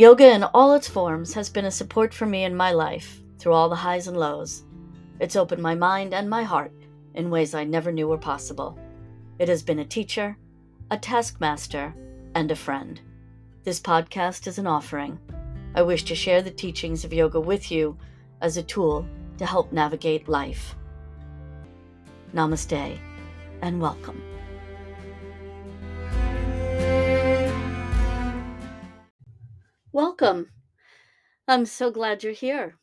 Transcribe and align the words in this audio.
Yoga 0.00 0.32
in 0.32 0.42
all 0.42 0.72
its 0.72 0.88
forms 0.88 1.34
has 1.34 1.50
been 1.50 1.66
a 1.66 1.70
support 1.70 2.14
for 2.14 2.24
me 2.24 2.44
in 2.44 2.56
my 2.56 2.72
life 2.72 3.20
through 3.38 3.52
all 3.52 3.68
the 3.68 3.76
highs 3.76 4.08
and 4.08 4.16
lows. 4.16 4.62
It's 5.18 5.36
opened 5.36 5.60
my 5.60 5.74
mind 5.74 6.14
and 6.14 6.30
my 6.30 6.42
heart 6.42 6.72
in 7.12 7.28
ways 7.28 7.54
I 7.54 7.64
never 7.64 7.92
knew 7.92 8.08
were 8.08 8.16
possible. 8.16 8.78
It 9.38 9.46
has 9.50 9.62
been 9.62 9.80
a 9.80 9.84
teacher, 9.84 10.38
a 10.90 10.96
taskmaster, 10.96 11.94
and 12.34 12.50
a 12.50 12.56
friend. 12.56 12.98
This 13.64 13.78
podcast 13.78 14.46
is 14.46 14.56
an 14.56 14.66
offering. 14.66 15.18
I 15.74 15.82
wish 15.82 16.04
to 16.04 16.14
share 16.14 16.40
the 16.40 16.50
teachings 16.50 17.04
of 17.04 17.12
yoga 17.12 17.38
with 17.38 17.70
you 17.70 17.98
as 18.40 18.56
a 18.56 18.62
tool 18.62 19.06
to 19.36 19.44
help 19.44 19.70
navigate 19.70 20.30
life. 20.30 20.76
Namaste 22.32 22.98
and 23.60 23.82
welcome. 23.82 24.29
Welcome. 30.00 30.48
I'm 31.46 31.66
so 31.66 31.90
glad 31.90 32.24
you're 32.24 32.32
here. 32.32 32.76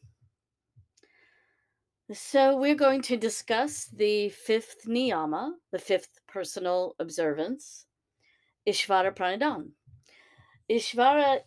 So, 2.13 2.55
we're 2.55 2.75
going 2.75 3.02
to 3.09 3.17
discuss 3.17 3.85
the 3.85 4.30
fifth 4.30 4.85
niyama, 4.88 5.53
the 5.72 5.80
fifth 5.80 6.20
personal 6.27 6.94
observance, 6.99 7.88
Ishvara 8.67 9.16
Pranidhan. 9.16 9.70
Ishvara 10.70 11.39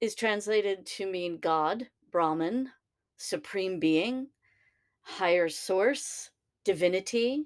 is 0.00 0.14
translated 0.14 0.86
to 0.96 1.06
mean 1.06 1.38
God, 1.38 1.90
Brahman, 2.10 2.70
supreme 3.18 3.78
being, 3.78 4.28
higher 5.02 5.50
source, 5.50 6.30
divinity, 6.64 7.44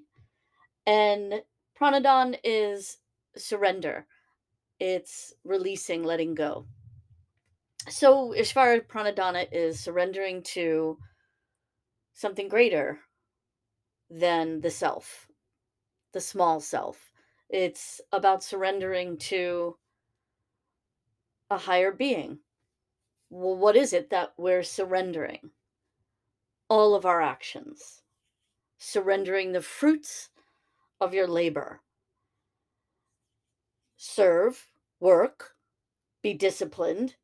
and 0.87 1.41
Pranidhan 1.77 2.39
is 2.41 2.99
surrender. 3.35 4.07
It's 4.79 5.33
releasing, 5.43 6.03
letting 6.03 6.35
go. 6.35 6.67
So 7.87 8.33
Ishvara 8.33 8.81
Pranidhana 8.87 9.47
is 9.51 9.79
surrendering 9.79 10.41
to 10.53 10.97
something 12.13 12.47
greater 12.47 12.99
than 14.09 14.61
the 14.61 14.71
self, 14.71 15.27
the 16.11 16.21
small 16.21 16.59
self. 16.59 17.11
It's 17.47 18.01
about 18.11 18.43
surrendering 18.43 19.17
to 19.29 19.77
a 21.51 21.57
higher 21.57 21.91
being. 21.91 22.39
Well, 23.29 23.55
what 23.55 23.75
is 23.75 23.93
it 23.93 24.09
that 24.09 24.33
we're 24.35 24.63
surrendering? 24.63 25.51
All 26.69 26.95
of 26.95 27.05
our 27.05 27.21
actions, 27.21 28.01
surrendering 28.79 29.51
the 29.51 29.61
fruits 29.61 30.29
of 30.99 31.13
your 31.13 31.27
labor. 31.27 31.81
Serve, 33.95 34.67
work, 34.99 35.51
be 36.23 36.33
disciplined, 36.33 37.15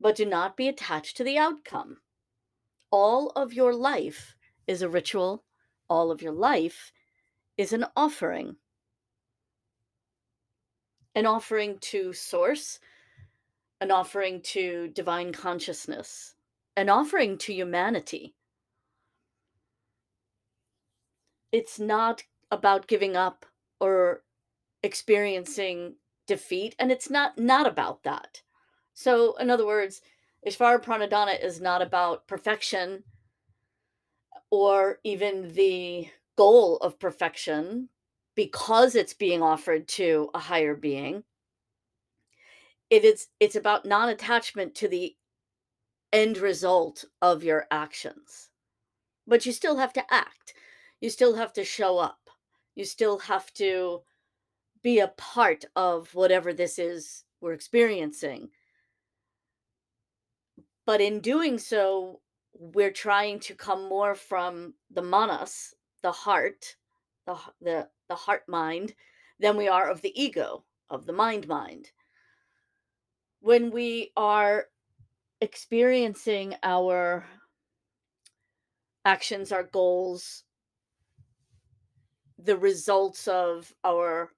but 0.00 0.16
do 0.16 0.24
not 0.24 0.56
be 0.56 0.68
attached 0.68 1.16
to 1.16 1.24
the 1.24 1.38
outcome. 1.38 1.98
All 2.90 3.30
of 3.30 3.52
your 3.52 3.74
life 3.74 4.34
is 4.66 4.82
a 4.82 4.88
ritual, 4.88 5.44
all 5.88 6.10
of 6.10 6.22
your 6.22 6.32
life 6.32 6.92
is 7.56 7.72
an 7.72 7.86
offering. 7.96 8.56
An 11.14 11.26
offering 11.26 11.78
to 11.80 12.12
Source, 12.12 12.78
an 13.80 13.90
offering 13.90 14.40
to 14.42 14.88
divine 14.88 15.32
consciousness, 15.32 16.34
an 16.76 16.88
offering 16.88 17.38
to 17.38 17.52
humanity. 17.52 18.34
It's 21.50 21.78
not 21.78 22.22
about 22.50 22.86
giving 22.86 23.16
up 23.16 23.46
or 23.80 24.22
experiencing 24.82 25.94
defeat, 26.26 26.74
and 26.78 26.92
it's 26.92 27.10
not 27.10 27.38
not 27.38 27.66
about 27.66 28.04
that. 28.04 28.42
So, 29.00 29.36
in 29.36 29.48
other 29.48 29.64
words, 29.64 30.02
Ishvara 30.44 30.82
Pranidhana 30.82 31.40
is 31.40 31.60
not 31.60 31.82
about 31.82 32.26
perfection 32.26 33.04
or 34.50 34.98
even 35.04 35.52
the 35.54 36.08
goal 36.34 36.78
of 36.78 36.98
perfection 36.98 37.90
because 38.34 38.96
it's 38.96 39.14
being 39.14 39.40
offered 39.40 39.86
to 39.86 40.30
a 40.34 40.40
higher 40.40 40.74
being. 40.74 41.22
It 42.90 43.04
is 43.04 43.28
it's 43.38 43.54
about 43.54 43.86
non-attachment 43.86 44.74
to 44.74 44.88
the 44.88 45.14
end 46.12 46.36
result 46.38 47.04
of 47.22 47.44
your 47.44 47.66
actions. 47.70 48.50
But 49.28 49.46
you 49.46 49.52
still 49.52 49.76
have 49.76 49.92
to 49.92 50.12
act. 50.12 50.54
You 51.00 51.10
still 51.10 51.36
have 51.36 51.52
to 51.52 51.64
show 51.64 51.98
up. 51.98 52.30
You 52.74 52.84
still 52.84 53.20
have 53.20 53.54
to 53.54 54.00
be 54.82 54.98
a 54.98 55.14
part 55.16 55.66
of 55.76 56.12
whatever 56.16 56.52
this 56.52 56.80
is 56.80 57.22
we're 57.40 57.52
experiencing. 57.52 58.48
But 60.88 61.02
in 61.02 61.20
doing 61.20 61.58
so, 61.58 62.22
we're 62.54 62.90
trying 62.90 63.40
to 63.40 63.54
come 63.54 63.90
more 63.90 64.14
from 64.14 64.72
the 64.90 65.02
manas, 65.02 65.74
the 66.00 66.12
heart, 66.12 66.76
the 67.26 67.36
the 67.60 67.90
the 68.08 68.14
heart 68.14 68.48
mind, 68.48 68.94
than 69.38 69.58
we 69.58 69.68
are 69.68 69.90
of 69.90 70.00
the 70.00 70.18
ego, 70.18 70.64
of 70.88 71.04
the 71.04 71.12
mind 71.12 71.46
mind. 71.46 71.90
When 73.40 73.70
we 73.70 74.12
are 74.16 74.68
experiencing 75.42 76.54
our 76.62 77.26
actions, 79.04 79.52
our 79.52 79.64
goals, 79.64 80.44
the 82.38 82.56
results 82.56 83.28
of 83.28 83.74
our 83.84 84.30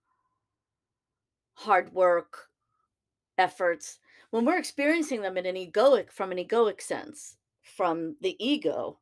hard 1.54 1.92
work, 1.92 2.48
efforts, 3.38 4.00
when 4.30 4.44
we're 4.44 4.58
experiencing 4.58 5.22
them 5.22 5.36
in 5.36 5.46
an 5.46 5.56
egoic 5.56 6.10
from 6.10 6.32
an 6.32 6.38
egoic 6.38 6.80
sense 6.80 7.36
from 7.62 8.16
the 8.20 8.36
ego 8.44 8.98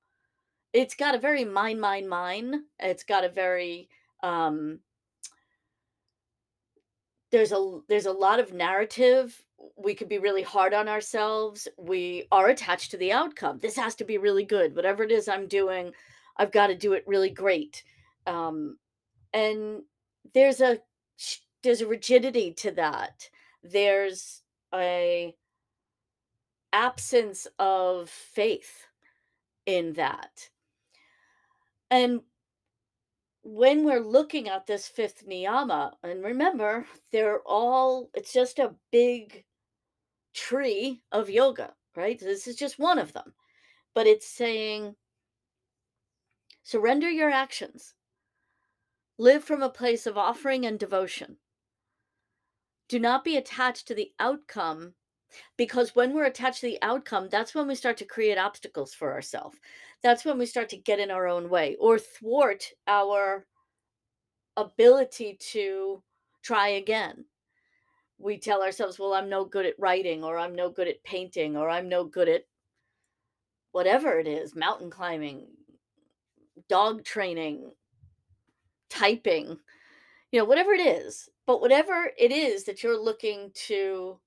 it's 0.73 0.95
got 0.95 1.15
a 1.15 1.19
very 1.19 1.45
mind 1.45 1.81
mind 1.81 2.09
mind 2.09 2.55
it's 2.79 3.05
got 3.05 3.25
a 3.25 3.29
very 3.29 3.89
um 4.23 4.81
there's 7.31 7.53
a 7.53 7.81
there's 7.89 8.07
a 8.07 8.13
lot 8.13 8.41
of 8.41 8.53
narrative 8.53 9.43
we 9.77 9.95
could 9.95 10.09
be 10.09 10.19
really 10.19 10.43
hard 10.43 10.73
on 10.73 10.89
ourselves 10.89 11.69
we 11.77 12.25
are 12.31 12.49
attached 12.49 12.91
to 12.91 12.97
the 12.97 13.13
outcome 13.13 13.59
this 13.59 13.77
has 13.77 13.95
to 13.95 14.05
be 14.05 14.19
really 14.19 14.45
good 14.45 14.75
whatever 14.75 15.03
it 15.03 15.11
is 15.11 15.29
i'm 15.29 15.47
doing 15.47 15.93
i've 16.37 16.53
got 16.53 16.69
to 16.69 16.77
do 16.77 16.93
it 16.93 17.05
really 17.07 17.31
great 17.31 17.85
um 18.27 18.77
and 19.33 19.83
there's 20.35 20.61
a 20.61 20.79
there's 21.63 21.81
a 21.81 21.87
rigidity 21.87 22.53
to 22.53 22.71
that 22.71 23.29
there's 23.63 24.43
a 24.75 25.35
absence 26.73 27.47
of 27.59 28.11
faith 28.11 28.87
in 29.67 29.95
that. 29.95 30.49
And 31.91 32.21
when 33.43 33.85
we're 33.85 34.01
looking 34.01 34.49
at 34.49 34.67
this 34.67 34.89
fifth 34.89 35.27
niyama, 35.27 35.93
and 36.03 36.23
remember, 36.23 36.87
they're 37.13 37.41
all, 37.47 38.11
it's 38.15 38.33
just 38.33 38.59
a 38.59 38.75
big 38.93 39.45
tree 40.35 41.03
of 41.13 41.31
yoga, 41.31 41.73
right? 41.97 42.19
This 42.19 42.47
is 42.47 42.57
just 42.57 42.79
one 42.79 42.99
of 42.99 43.13
them. 43.13 43.33
But 43.95 44.07
it's 44.07 44.29
saying 44.29 44.95
surrender 46.63 47.09
your 47.09 47.31
actions, 47.31 47.95
live 49.17 49.43
from 49.43 49.63
a 49.63 49.71
place 49.71 50.07
of 50.07 50.19
offering 50.19 50.67
and 50.67 50.79
devotion. 50.79 51.39
Do 52.89 52.99
not 52.99 53.25
be 53.25 53.37
attached 53.37 53.87
to 53.89 53.95
the 53.95 54.13
outcome 54.19 54.95
because 55.57 55.95
when 55.95 56.15
we're 56.15 56.25
attached 56.25 56.61
to 56.61 56.67
the 56.67 56.79
outcome, 56.83 57.29
that's 57.31 57.55
when 57.55 57.67
we 57.67 57.75
start 57.75 57.97
to 57.99 58.05
create 58.05 58.39
obstacles 58.39 58.95
for 58.95 59.13
ourselves. 59.13 59.59
That's 60.03 60.25
when 60.25 60.39
we 60.39 60.47
start 60.47 60.69
to 60.71 60.77
get 60.77 60.99
in 60.99 61.11
our 61.11 61.27
own 61.27 61.49
way 61.51 61.77
or 61.79 61.99
thwart 61.99 62.65
our 62.87 63.47
ability 64.57 65.37
to 65.53 66.03
try 66.43 66.69
again. 66.69 67.25
We 68.19 68.39
tell 68.39 68.63
ourselves, 68.63 68.99
well, 68.99 69.15
I'm 69.15 69.29
no 69.29 69.45
good 69.45 69.67
at 69.67 69.79
writing, 69.79 70.25
or 70.25 70.39
I'm 70.39 70.55
no 70.55 70.71
good 70.71 70.89
at 70.89 71.05
painting, 71.05 71.57
or 71.57 71.69
I'm 71.69 71.89
no 71.89 72.05
good 72.05 72.29
at 72.29 72.45
whatever 73.73 74.19
it 74.19 74.27
is 74.27 74.57
mountain 74.57 74.91
climbing, 74.91 75.47
dog 76.69 77.05
training, 77.05 77.71
typing, 78.91 79.59
you 80.33 80.39
know, 80.39 80.45
whatever 80.45 80.73
it 80.73 80.81
is 80.81 81.29
but 81.49 81.63
whatever 81.63 82.11
it 82.19 82.31
is 82.31 82.65
that 82.65 82.83
you're 82.83 83.03
looking 83.03 83.51
to 83.55 84.21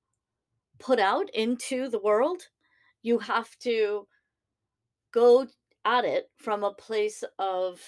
put 0.80 0.98
out 0.98 1.30
into 1.36 1.88
the 1.88 2.00
world, 2.00 2.42
you 3.03 3.19
have 3.19 3.56
to 3.59 4.07
go 5.13 5.48
at 5.86 6.03
it 6.03 6.31
from 6.36 6.63
a 6.63 6.74
place 6.74 7.24
of 7.38 7.80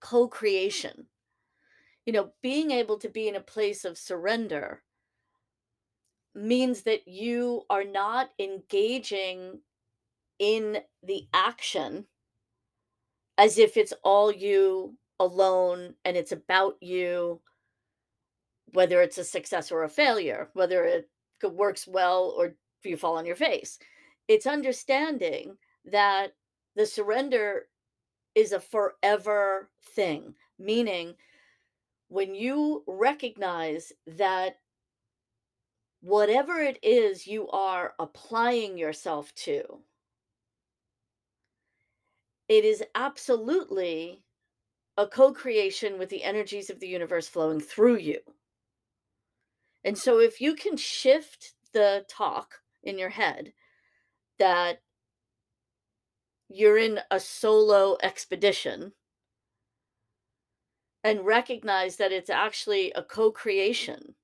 co 0.00 0.26
creation. 0.26 1.06
You 2.06 2.14
know, 2.14 2.32
being 2.42 2.70
able 2.70 2.98
to 3.00 3.10
be 3.10 3.28
in 3.28 3.36
a 3.36 3.40
place 3.40 3.84
of 3.84 3.98
surrender 3.98 4.82
means 6.34 6.84
that 6.84 7.06
you 7.06 7.64
are 7.68 7.84
not 7.84 8.30
engaging 8.38 9.60
in 10.38 10.78
the 11.02 11.28
action 11.34 12.06
as 13.36 13.58
if 13.58 13.76
it's 13.76 13.92
all 14.02 14.32
you 14.32 14.96
alone 15.20 15.94
and 16.04 16.16
it's 16.16 16.32
about 16.32 16.76
you 16.80 17.40
whether 18.72 19.00
it's 19.02 19.18
a 19.18 19.24
success 19.24 19.70
or 19.70 19.84
a 19.84 19.88
failure, 19.88 20.48
whether 20.54 20.84
it 20.84 21.08
works 21.44 21.86
well 21.86 22.34
or 22.36 22.54
you 22.82 22.96
fall 22.96 23.16
on 23.16 23.26
your 23.26 23.36
face. 23.36 23.78
It's 24.26 24.46
understanding 24.46 25.56
that 25.84 26.32
the 26.74 26.86
surrender 26.86 27.68
is 28.34 28.52
a 28.52 28.60
forever 28.60 29.70
thing, 29.94 30.34
meaning 30.58 31.14
when 32.08 32.34
you 32.34 32.82
recognize 32.86 33.92
that 34.06 34.56
whatever 36.00 36.58
it 36.58 36.78
is 36.82 37.26
you 37.26 37.48
are 37.50 37.94
applying 37.98 38.76
yourself 38.76 39.32
to, 39.36 39.62
it 42.48 42.64
is 42.64 42.82
absolutely 42.94 44.23
a 44.96 45.06
co 45.06 45.32
creation 45.32 45.98
with 45.98 46.08
the 46.08 46.22
energies 46.22 46.70
of 46.70 46.80
the 46.80 46.88
universe 46.88 47.26
flowing 47.26 47.60
through 47.60 47.96
you. 47.96 48.20
And 49.84 49.98
so, 49.98 50.18
if 50.18 50.40
you 50.40 50.54
can 50.54 50.76
shift 50.76 51.54
the 51.72 52.04
talk 52.08 52.60
in 52.82 52.98
your 52.98 53.10
head 53.10 53.52
that 54.38 54.80
you're 56.48 56.78
in 56.78 57.00
a 57.10 57.18
solo 57.18 57.96
expedition 58.02 58.92
and 61.02 61.26
recognize 61.26 61.96
that 61.96 62.12
it's 62.12 62.30
actually 62.30 62.92
a 62.92 63.02
co 63.02 63.30
creation, 63.30 64.14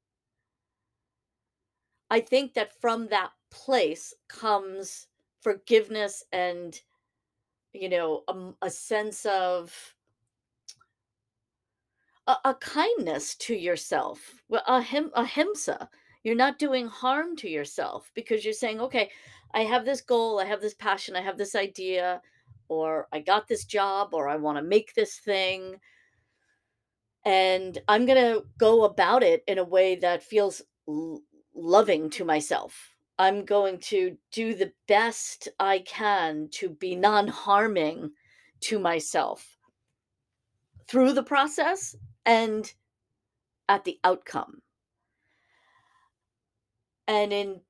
I 2.11 2.20
think 2.20 2.55
that 2.55 2.81
from 2.81 3.08
that 3.08 3.31
place 3.50 4.14
comes 4.28 5.08
forgiveness 5.43 6.25
and, 6.32 6.78
you 7.72 7.88
know, 7.88 8.22
a, 8.28 8.67
a 8.67 8.70
sense 8.70 9.26
of 9.26 9.94
a, 12.31 12.50
a 12.50 12.55
kindness 12.55 13.35
to 13.37 13.55
yourself, 13.55 14.43
a 14.67 14.82
him 14.82 15.11
ahimsa. 15.15 15.88
You're 16.23 16.35
not 16.35 16.59
doing 16.59 16.87
harm 16.87 17.35
to 17.37 17.49
yourself 17.49 18.11
because 18.15 18.44
you're 18.44 18.55
saying, 18.55 18.81
okay, 18.81 19.11
I 19.55 19.62
have 19.62 19.85
this 19.85 20.00
goal, 20.00 20.38
I 20.38 20.44
have 20.44 20.61
this 20.61 20.75
passion, 20.75 21.17
I 21.17 21.23
have 21.23 21.38
this 21.38 21.55
idea, 21.55 22.21
or 22.69 23.09
I 23.12 23.21
got 23.21 23.49
this 23.49 23.65
job, 23.65 24.11
or 24.12 24.29
I 24.29 24.37
want 24.37 24.59
to 24.59 24.62
make 24.62 24.94
this 24.94 25.19
thing. 25.19 25.77
And 27.25 27.79
I'm 27.88 28.06
going 28.06 28.23
to 28.23 28.44
go 28.59 28.85
about 28.85 29.23
it 29.23 29.43
in 29.47 29.59
a 29.59 29.65
way 29.65 29.97
that 29.97 30.23
feels 30.23 30.62
l- 30.88 31.23
loving 31.55 32.11
to 32.11 32.25
myself. 32.25 32.94
I'm 33.19 33.44
going 33.44 33.79
to 33.81 34.17
do 34.31 34.55
the 34.55 34.73
best 34.88 35.49
I 35.59 35.81
can 35.81 36.49
to 36.53 36.71
be 36.71 36.94
non 36.94 37.29
harming 37.29 38.12
to 38.61 38.79
myself 38.79 39.59
through 40.90 41.12
the 41.12 41.22
process 41.22 41.94
and 42.26 42.72
at 43.69 43.84
the 43.84 44.00
outcome. 44.02 44.60
And 47.06 47.32
in 47.32 47.60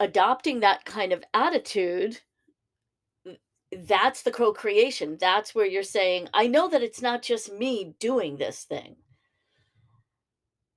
adopting 0.00 0.60
that 0.60 0.84
kind 0.84 1.12
of 1.12 1.22
attitude, 1.34 2.20
that's 3.72 4.22
the 4.22 4.32
co 4.32 4.52
creation. 4.52 5.16
That's 5.20 5.54
where 5.54 5.66
you're 5.66 5.84
saying, 5.84 6.28
I 6.34 6.48
know 6.48 6.68
that 6.68 6.82
it's 6.82 7.00
not 7.00 7.22
just 7.22 7.52
me 7.52 7.94
doing 8.00 8.36
this 8.36 8.64
thing. 8.64 8.96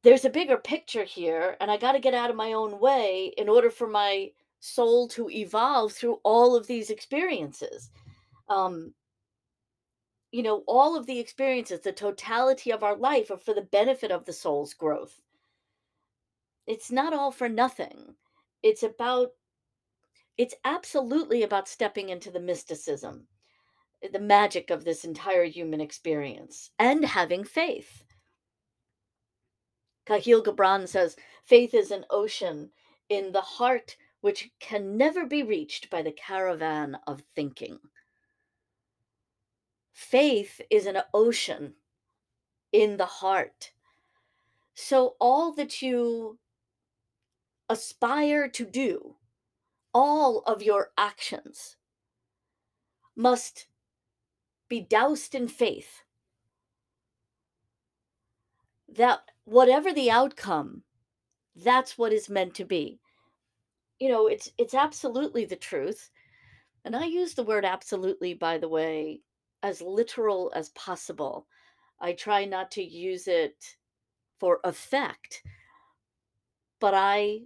There's 0.03 0.25
a 0.25 0.29
bigger 0.29 0.57
picture 0.57 1.03
here, 1.03 1.57
and 1.61 1.71
I 1.71 1.77
got 1.77 1.93
to 1.93 1.99
get 1.99 2.13
out 2.13 2.29
of 2.29 2.35
my 2.35 2.53
own 2.53 2.79
way 2.79 3.33
in 3.37 3.49
order 3.49 3.69
for 3.69 3.87
my 3.87 4.31
soul 4.59 5.07
to 5.09 5.29
evolve 5.29 5.93
through 5.93 6.19
all 6.23 6.55
of 6.55 6.67
these 6.67 6.91
experiences. 6.91 7.89
Um, 8.49 8.93
you 10.31 10.43
know, 10.43 10.63
all 10.65 10.95
of 10.95 11.05
the 11.05 11.19
experiences, 11.19 11.81
the 11.81 11.91
totality 11.91 12.71
of 12.71 12.83
our 12.83 12.95
life 12.95 13.29
are 13.31 13.37
for 13.37 13.53
the 13.53 13.61
benefit 13.61 14.11
of 14.11 14.25
the 14.25 14.33
soul's 14.33 14.73
growth. 14.73 15.19
It's 16.65 16.91
not 16.91 17.13
all 17.13 17.31
for 17.31 17.49
nothing. 17.49 18.15
It's 18.63 18.83
about, 18.83 19.31
it's 20.37 20.55
absolutely 20.63 21.43
about 21.43 21.67
stepping 21.67 22.09
into 22.09 22.31
the 22.31 22.39
mysticism, 22.39 23.27
eh, 24.01 24.07
the 24.13 24.19
magic 24.19 24.69
of 24.69 24.85
this 24.85 25.03
entire 25.03 25.43
human 25.43 25.81
experience, 25.81 26.71
and 26.79 27.03
having 27.03 27.43
faith. 27.43 28.03
Kahlil 30.07 30.43
Gibran 30.43 30.87
says, 30.87 31.15
faith 31.43 31.73
is 31.73 31.91
an 31.91 32.05
ocean 32.09 32.71
in 33.09 33.31
the 33.33 33.41
heart 33.41 33.97
which 34.21 34.49
can 34.59 34.95
never 34.95 35.25
be 35.25 35.43
reached 35.43 35.89
by 35.89 36.01
the 36.01 36.11
caravan 36.13 36.97
of 37.07 37.21
thinking. 37.35 37.79
Faith 39.93 40.61
is 40.69 40.85
an 40.85 40.97
ocean 41.13 41.73
in 42.71 42.97
the 42.97 43.05
heart. 43.05 43.71
So, 44.73 45.15
all 45.19 45.51
that 45.53 45.81
you 45.81 46.39
aspire 47.69 48.47
to 48.49 48.65
do, 48.65 49.15
all 49.93 50.39
of 50.39 50.63
your 50.63 50.91
actions 50.97 51.77
must 53.15 53.67
be 54.69 54.79
doused 54.79 55.35
in 55.35 55.47
faith 55.47 56.03
that 58.87 59.19
whatever 59.45 59.93
the 59.93 60.11
outcome, 60.11 60.83
that's 61.55 61.97
what 61.97 62.13
is 62.13 62.29
meant 62.29 62.55
to 62.55 62.65
be. 62.65 62.99
You 63.99 64.09
know, 64.09 64.27
it's 64.27 64.49
it's 64.57 64.73
absolutely 64.73 65.45
the 65.45 65.55
truth. 65.55 66.09
And 66.83 66.95
I 66.95 67.05
use 67.05 67.33
the 67.33 67.43
word 67.43 67.65
absolutely, 67.65 68.33
by 68.33 68.57
the 68.57 68.69
way, 68.69 69.21
as 69.63 69.81
literal 69.81 70.51
as 70.55 70.69
possible. 70.69 71.47
I 71.99 72.13
try 72.13 72.45
not 72.45 72.71
to 72.71 72.83
use 72.83 73.27
it 73.27 73.77
for 74.39 74.59
effect, 74.63 75.43
but 76.79 76.93
I 76.93 77.43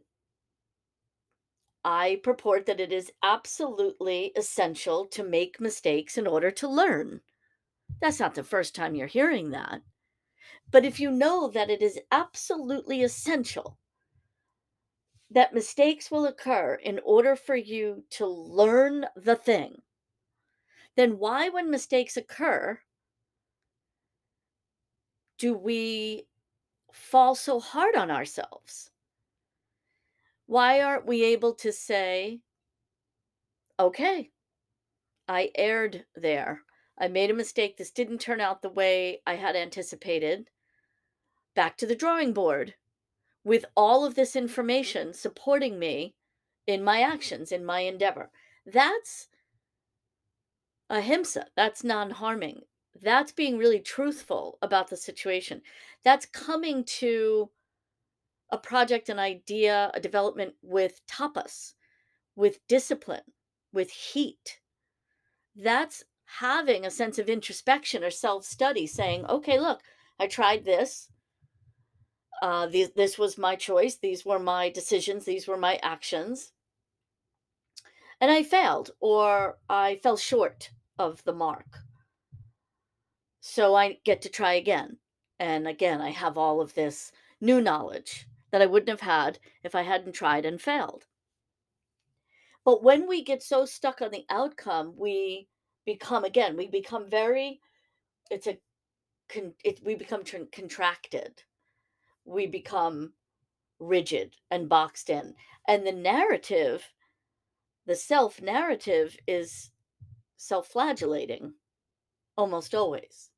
I 1.85 2.19
purport 2.23 2.65
that 2.65 2.79
it 2.79 2.91
is 2.91 3.11
absolutely 3.21 4.31
essential 4.35 5.05
to 5.07 5.23
make 5.23 5.59
mistakes 5.61 6.17
in 6.17 6.25
order 6.25 6.49
to 6.51 6.67
learn. 6.67 7.21
That's 8.01 8.19
not 8.19 8.35
the 8.35 8.43
first 8.43 8.75
time 8.75 8.95
you're 8.95 9.07
hearing 9.07 9.51
that. 9.51 9.83
But 10.71 10.85
if 10.85 10.99
you 10.99 11.11
know 11.11 11.49
that 11.49 11.69
it 11.69 11.81
is 11.81 11.99
absolutely 12.11 13.03
essential 13.03 13.77
that 15.29 15.53
mistakes 15.53 16.09
will 16.09 16.25
occur 16.25 16.75
in 16.75 16.99
order 17.03 17.35
for 17.35 17.55
you 17.55 18.05
to 18.11 18.25
learn 18.25 19.05
the 19.15 19.35
thing, 19.35 19.81
then 20.95 21.17
why, 21.17 21.49
when 21.49 21.69
mistakes 21.69 22.17
occur, 22.17 22.79
do 25.37 25.53
we 25.53 26.27
fall 26.91 27.35
so 27.35 27.59
hard 27.59 27.95
on 27.95 28.09
ourselves? 28.09 28.91
Why 30.45 30.81
aren't 30.81 31.05
we 31.05 31.23
able 31.23 31.53
to 31.55 31.71
say, 31.71 32.39
okay, 33.79 34.31
I 35.27 35.51
erred 35.55 36.05
there. 36.15 36.61
I 36.97 37.07
made 37.07 37.31
a 37.31 37.35
mistake. 37.35 37.77
This 37.77 37.91
didn't 37.91 38.19
turn 38.19 38.39
out 38.39 38.61
the 38.61 38.69
way 38.69 39.21
I 39.25 39.35
had 39.35 39.55
anticipated. 39.55 40.49
Back 41.55 41.77
to 41.77 41.85
the 41.85 41.95
drawing 41.95 42.31
board 42.31 42.75
with 43.43 43.65
all 43.75 44.05
of 44.05 44.15
this 44.15 44.35
information 44.35 45.13
supporting 45.13 45.77
me 45.77 46.15
in 46.67 46.83
my 46.83 47.01
actions, 47.01 47.51
in 47.51 47.65
my 47.65 47.81
endeavor. 47.81 48.31
That's 48.65 49.27
ahimsa. 50.89 51.47
That's 51.55 51.83
non 51.83 52.11
harming. 52.11 52.61
That's 53.01 53.31
being 53.31 53.57
really 53.57 53.79
truthful 53.79 54.57
about 54.61 54.89
the 54.89 54.97
situation. 54.97 55.61
That's 56.03 56.25
coming 56.25 56.83
to 56.99 57.49
a 58.51 58.57
project, 58.57 59.09
an 59.09 59.19
idea, 59.19 59.91
a 59.93 59.99
development 59.99 60.53
with 60.61 61.01
tapas, 61.07 61.73
with 62.35 62.65
discipline, 62.67 63.33
with 63.73 63.89
heat. 63.89 64.59
That's 65.55 66.03
having 66.25 66.85
a 66.85 66.91
sense 66.91 67.19
of 67.19 67.29
introspection 67.29 68.03
or 68.03 68.11
self 68.11 68.45
study, 68.45 68.87
saying, 68.87 69.25
okay, 69.25 69.59
look, 69.59 69.81
I 70.19 70.27
tried 70.27 70.65
this. 70.65 71.09
Uh, 72.41 72.67
this, 72.67 72.89
this 72.95 73.17
was 73.17 73.37
my 73.37 73.55
choice. 73.55 73.95
These 73.95 74.25
were 74.25 74.39
my 74.39 74.69
decisions. 74.69 75.25
These 75.25 75.47
were 75.47 75.57
my 75.57 75.79
actions. 75.81 76.51
And 78.21 78.31
I 78.31 78.43
failed 78.43 78.91
or 78.99 79.57
I 79.69 79.99
fell 80.01 80.17
short 80.17 80.69
of 80.97 81.23
the 81.23 81.33
mark. 81.33 81.79
So 83.41 83.75
I 83.75 83.99
get 84.03 84.21
to 84.23 84.29
try 84.29 84.53
again. 84.53 84.97
And 85.39 85.67
again, 85.67 86.01
I 86.01 86.11
have 86.11 86.37
all 86.37 86.61
of 86.61 86.73
this 86.73 87.11
new 87.41 87.61
knowledge 87.61 88.27
that 88.51 88.61
I 88.61 88.65
wouldn't 88.65 88.89
have 88.89 89.01
had 89.01 89.39
if 89.63 89.75
I 89.75 89.81
hadn't 89.81 90.13
tried 90.13 90.45
and 90.45 90.61
failed. 90.61 91.05
But 92.63 92.81
when 92.81 93.07
we 93.07 93.23
get 93.23 93.43
so 93.43 93.65
stuck 93.65 94.01
on 94.01 94.11
the 94.11 94.25
outcome, 94.29 94.93
we 94.97 95.47
become, 95.85 96.23
again, 96.23 96.57
we 96.57 96.67
become 96.67 97.09
very, 97.09 97.59
it's 98.31 98.47
a, 98.47 98.57
con, 99.29 99.53
it, 99.63 99.81
we 99.83 99.95
become 99.95 100.23
contracted. 100.51 101.43
We 102.23 102.47
become 102.47 103.13
rigid 103.79 104.35
and 104.49 104.67
boxed 104.67 105.09
in. 105.09 105.35
And 105.67 105.85
the 105.85 105.91
narrative, 105.91 106.83
the 107.85 107.95
self 107.95 108.41
narrative 108.41 109.15
is 109.27 109.69
self 110.37 110.67
flagellating 110.67 111.53
almost 112.37 112.75
always. 112.75 113.31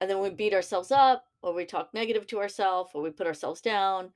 And 0.00 0.10
then 0.10 0.20
we 0.20 0.30
beat 0.30 0.54
ourselves 0.54 0.90
up, 0.90 1.26
or 1.42 1.52
we 1.54 1.64
talk 1.64 1.92
negative 1.94 2.26
to 2.28 2.40
ourselves, 2.40 2.92
or 2.94 3.02
we 3.02 3.10
put 3.10 3.26
ourselves 3.26 3.60
down, 3.60 4.12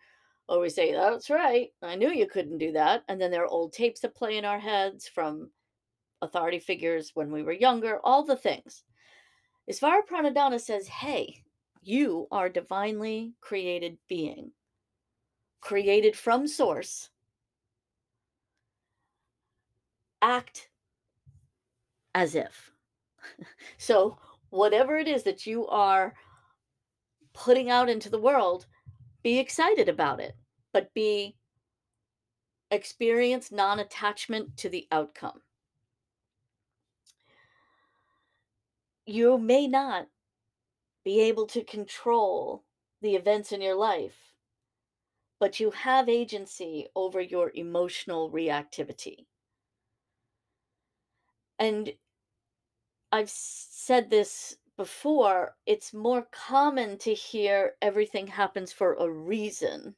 or 0.49 0.61
we 0.61 0.69
say, 0.71 0.93
"That's 0.93 1.31
right. 1.31 1.73
I 1.83 1.95
knew 1.97 2.11
you 2.11 2.27
couldn't 2.27 2.59
do 2.59 2.73
that." 2.73 3.05
And 3.09 3.21
then 3.21 3.31
there 3.31 3.45
are 3.45 3.49
old 3.49 3.73
tapes 3.73 4.01
that 4.01 4.15
play 4.15 4.37
in 4.37 4.45
our 4.45 4.59
heads 4.59 5.09
from 5.09 5.53
authority 6.23 6.59
figures 6.59 7.15
when 7.15 7.31
we 7.33 7.43
were 7.43 7.53
younger, 7.53 8.01
all 8.05 8.25
the 8.25 8.37
things. 8.37 8.85
Ishvara 9.71 10.07
Pranidhana 10.07 10.61
says, 10.61 10.89
"Hey, 10.89 11.45
you 11.83 12.29
are 12.31 12.47
a 12.47 12.53
divinely 12.53 13.35
created 13.41 13.99
being, 14.09 14.53
created 15.61 16.17
from 16.17 16.47
source. 16.47 17.11
Act 20.23 20.70
as 22.15 22.35
if." 22.35 22.73
So, 23.79 24.19
whatever 24.51 24.99
it 24.99 25.09
is 25.09 25.23
that 25.25 25.47
you 25.47 25.67
are 25.69 26.15
putting 27.33 27.71
out 27.71 27.89
into 27.89 28.11
the 28.11 28.21
world, 28.21 28.67
be 29.23 29.39
excited 29.39 29.89
about 29.89 30.21
it, 30.21 30.35
but 30.73 30.93
be 30.95 31.37
experience 32.71 33.51
non-attachment 33.51 34.57
to 34.59 34.69
the 34.69 34.87
outcome. 34.93 35.41
You 39.07 39.39
may 39.39 39.67
not 39.67 40.09
be 41.05 41.21
able 41.21 41.47
to 41.49 41.65
control 41.65 42.65
the 43.01 43.17
events 43.17 43.53
in 43.53 43.61
your 43.61 43.75
life, 43.75 44.35
but 45.41 45.59
you 45.59 45.71
have 45.71 46.09
agency 46.09 46.87
over 46.95 47.21
your 47.21 47.51
emotional 47.55 48.31
reactivity. 48.31 49.27
And 51.61 51.93
I've 53.13 53.31
said 53.31 54.09
this 54.09 54.57
before, 54.79 55.57
it's 55.67 55.93
more 55.93 56.27
common 56.33 56.97
to 56.99 57.13
hear 57.13 57.77
everything 57.83 58.27
happens 58.29 58.73
for 58.73 58.95
a 58.95 59.11
reason. 59.11 59.95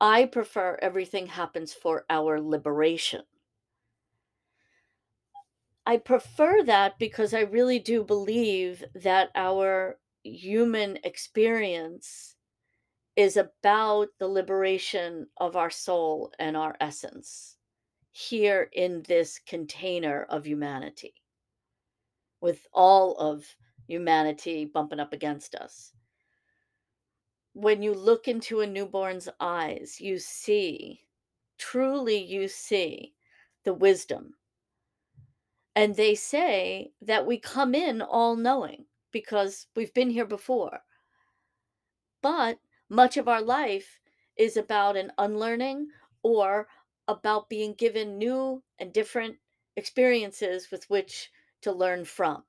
I 0.00 0.24
prefer 0.24 0.78
everything 0.80 1.26
happens 1.26 1.74
for 1.74 2.06
our 2.08 2.40
liberation. 2.40 3.22
I 5.84 5.98
prefer 5.98 6.62
that 6.62 6.98
because 6.98 7.34
I 7.34 7.40
really 7.40 7.78
do 7.78 8.02
believe 8.02 8.82
that 8.94 9.30
our 9.34 9.98
human 10.22 10.98
experience 11.04 12.36
is 13.14 13.36
about 13.36 14.08
the 14.18 14.28
liberation 14.28 15.26
of 15.36 15.54
our 15.54 15.70
soul 15.70 16.32
and 16.38 16.56
our 16.56 16.74
essence 16.80 17.53
here 18.14 18.70
in 18.72 19.02
this 19.02 19.38
container 19.40 20.24
of 20.30 20.46
humanity, 20.46 21.14
with 22.40 22.66
all 22.72 23.16
of 23.18 23.56
humanity 23.86 24.64
bumping 24.64 25.00
up 25.00 25.12
against 25.12 25.54
us. 25.56 25.92
When 27.54 27.82
you 27.82 27.94
look 27.94 28.28
into 28.28 28.60
a 28.60 28.66
newborn's 28.66 29.30
eyes, 29.40 29.98
you 29.98 30.18
see, 30.18 31.06
truly, 31.56 32.18
you 32.18 32.48
see 32.48 33.14
the 33.62 33.72
wisdom 33.72 34.36
And 35.76 35.94
they 35.94 36.16
say 36.16 36.92
that 37.00 37.26
we 37.26 37.38
come 37.38 37.76
in 37.76 38.02
all 38.02 38.34
knowing 38.34 38.86
because 39.12 39.68
we've 39.76 39.94
been 39.94 40.10
here 40.10 40.26
before. 40.26 40.82
But 42.22 42.58
much 42.88 43.16
of 43.16 43.28
our 43.28 43.40
life 43.40 44.00
is 44.36 44.56
about 44.56 44.96
an 44.96 45.12
unlearning 45.16 45.90
or 46.24 46.68
about 47.08 47.48
being 47.48 47.74
given 47.74 48.18
new 48.18 48.62
and 48.78 48.92
different 48.92 49.36
experiences 49.76 50.70
with 50.70 50.88
which 50.88 51.30
to 51.62 51.72
learn 51.72 52.04
from. 52.04 52.44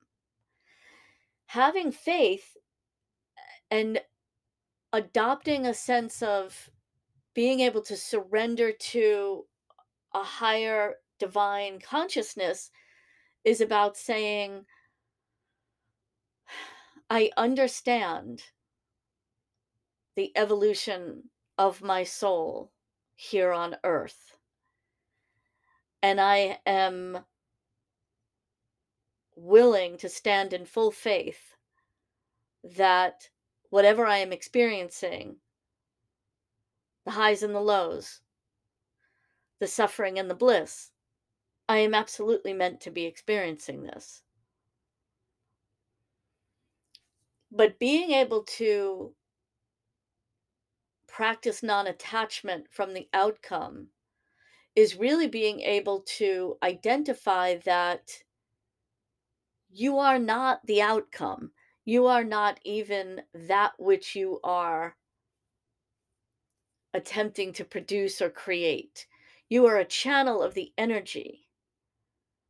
Having 1.47 1.91
faith 1.91 2.55
and 3.69 3.99
adopting 4.93 5.65
a 5.65 5.73
sense 5.73 6.21
of 6.21 6.69
being 7.33 7.59
able 7.59 7.81
to 7.81 7.97
surrender 7.97 8.71
to 8.71 9.45
a 10.13 10.23
higher 10.23 10.95
divine 11.19 11.79
consciousness 11.79 12.71
is 13.43 13.61
about 13.61 13.97
saying, 13.97 14.65
I 17.09 17.29
understand 17.37 18.41
the 20.15 20.31
evolution 20.35 21.29
of 21.57 21.81
my 21.81 22.03
soul 22.03 22.71
here 23.15 23.51
on 23.51 23.75
earth. 23.83 24.34
And 26.01 26.21
I 26.21 26.59
am 26.65 27.25
willing 29.35 29.97
to 29.97 30.09
stand 30.09 30.53
in 30.53 30.65
full 30.65 30.91
faith 30.91 31.55
that 32.63 33.29
whatever 33.69 34.05
I 34.05 34.17
am 34.17 34.31
experiencing, 34.31 35.37
the 37.05 37.11
highs 37.11 37.43
and 37.43 37.53
the 37.53 37.59
lows, 37.59 38.21
the 39.59 39.67
suffering 39.67 40.17
and 40.17 40.29
the 40.29 40.35
bliss, 40.35 40.91
I 41.67 41.79
am 41.79 41.93
absolutely 41.93 42.53
meant 42.53 42.81
to 42.81 42.91
be 42.91 43.05
experiencing 43.05 43.83
this. 43.83 44.21
But 47.51 47.79
being 47.79 48.11
able 48.11 48.43
to 48.43 49.13
practice 51.07 51.63
non 51.63 51.87
attachment 51.87 52.67
from 52.69 52.93
the 52.93 53.07
outcome 53.13 53.87
is 54.75 54.97
really 54.97 55.27
being 55.27 55.61
able 55.61 56.01
to 56.01 56.57
identify 56.61 57.55
that 57.65 58.11
you 59.69 59.97
are 59.97 60.19
not 60.19 60.65
the 60.65 60.81
outcome. 60.81 61.51
You 61.85 62.07
are 62.07 62.23
not 62.23 62.59
even 62.63 63.21
that 63.33 63.73
which 63.77 64.15
you 64.15 64.39
are 64.43 64.95
attempting 66.93 67.53
to 67.53 67.65
produce 67.65 68.21
or 68.21 68.29
create. 68.29 69.07
You 69.49 69.65
are 69.67 69.77
a 69.77 69.85
channel 69.85 70.41
of 70.41 70.53
the 70.53 70.71
energy 70.77 71.47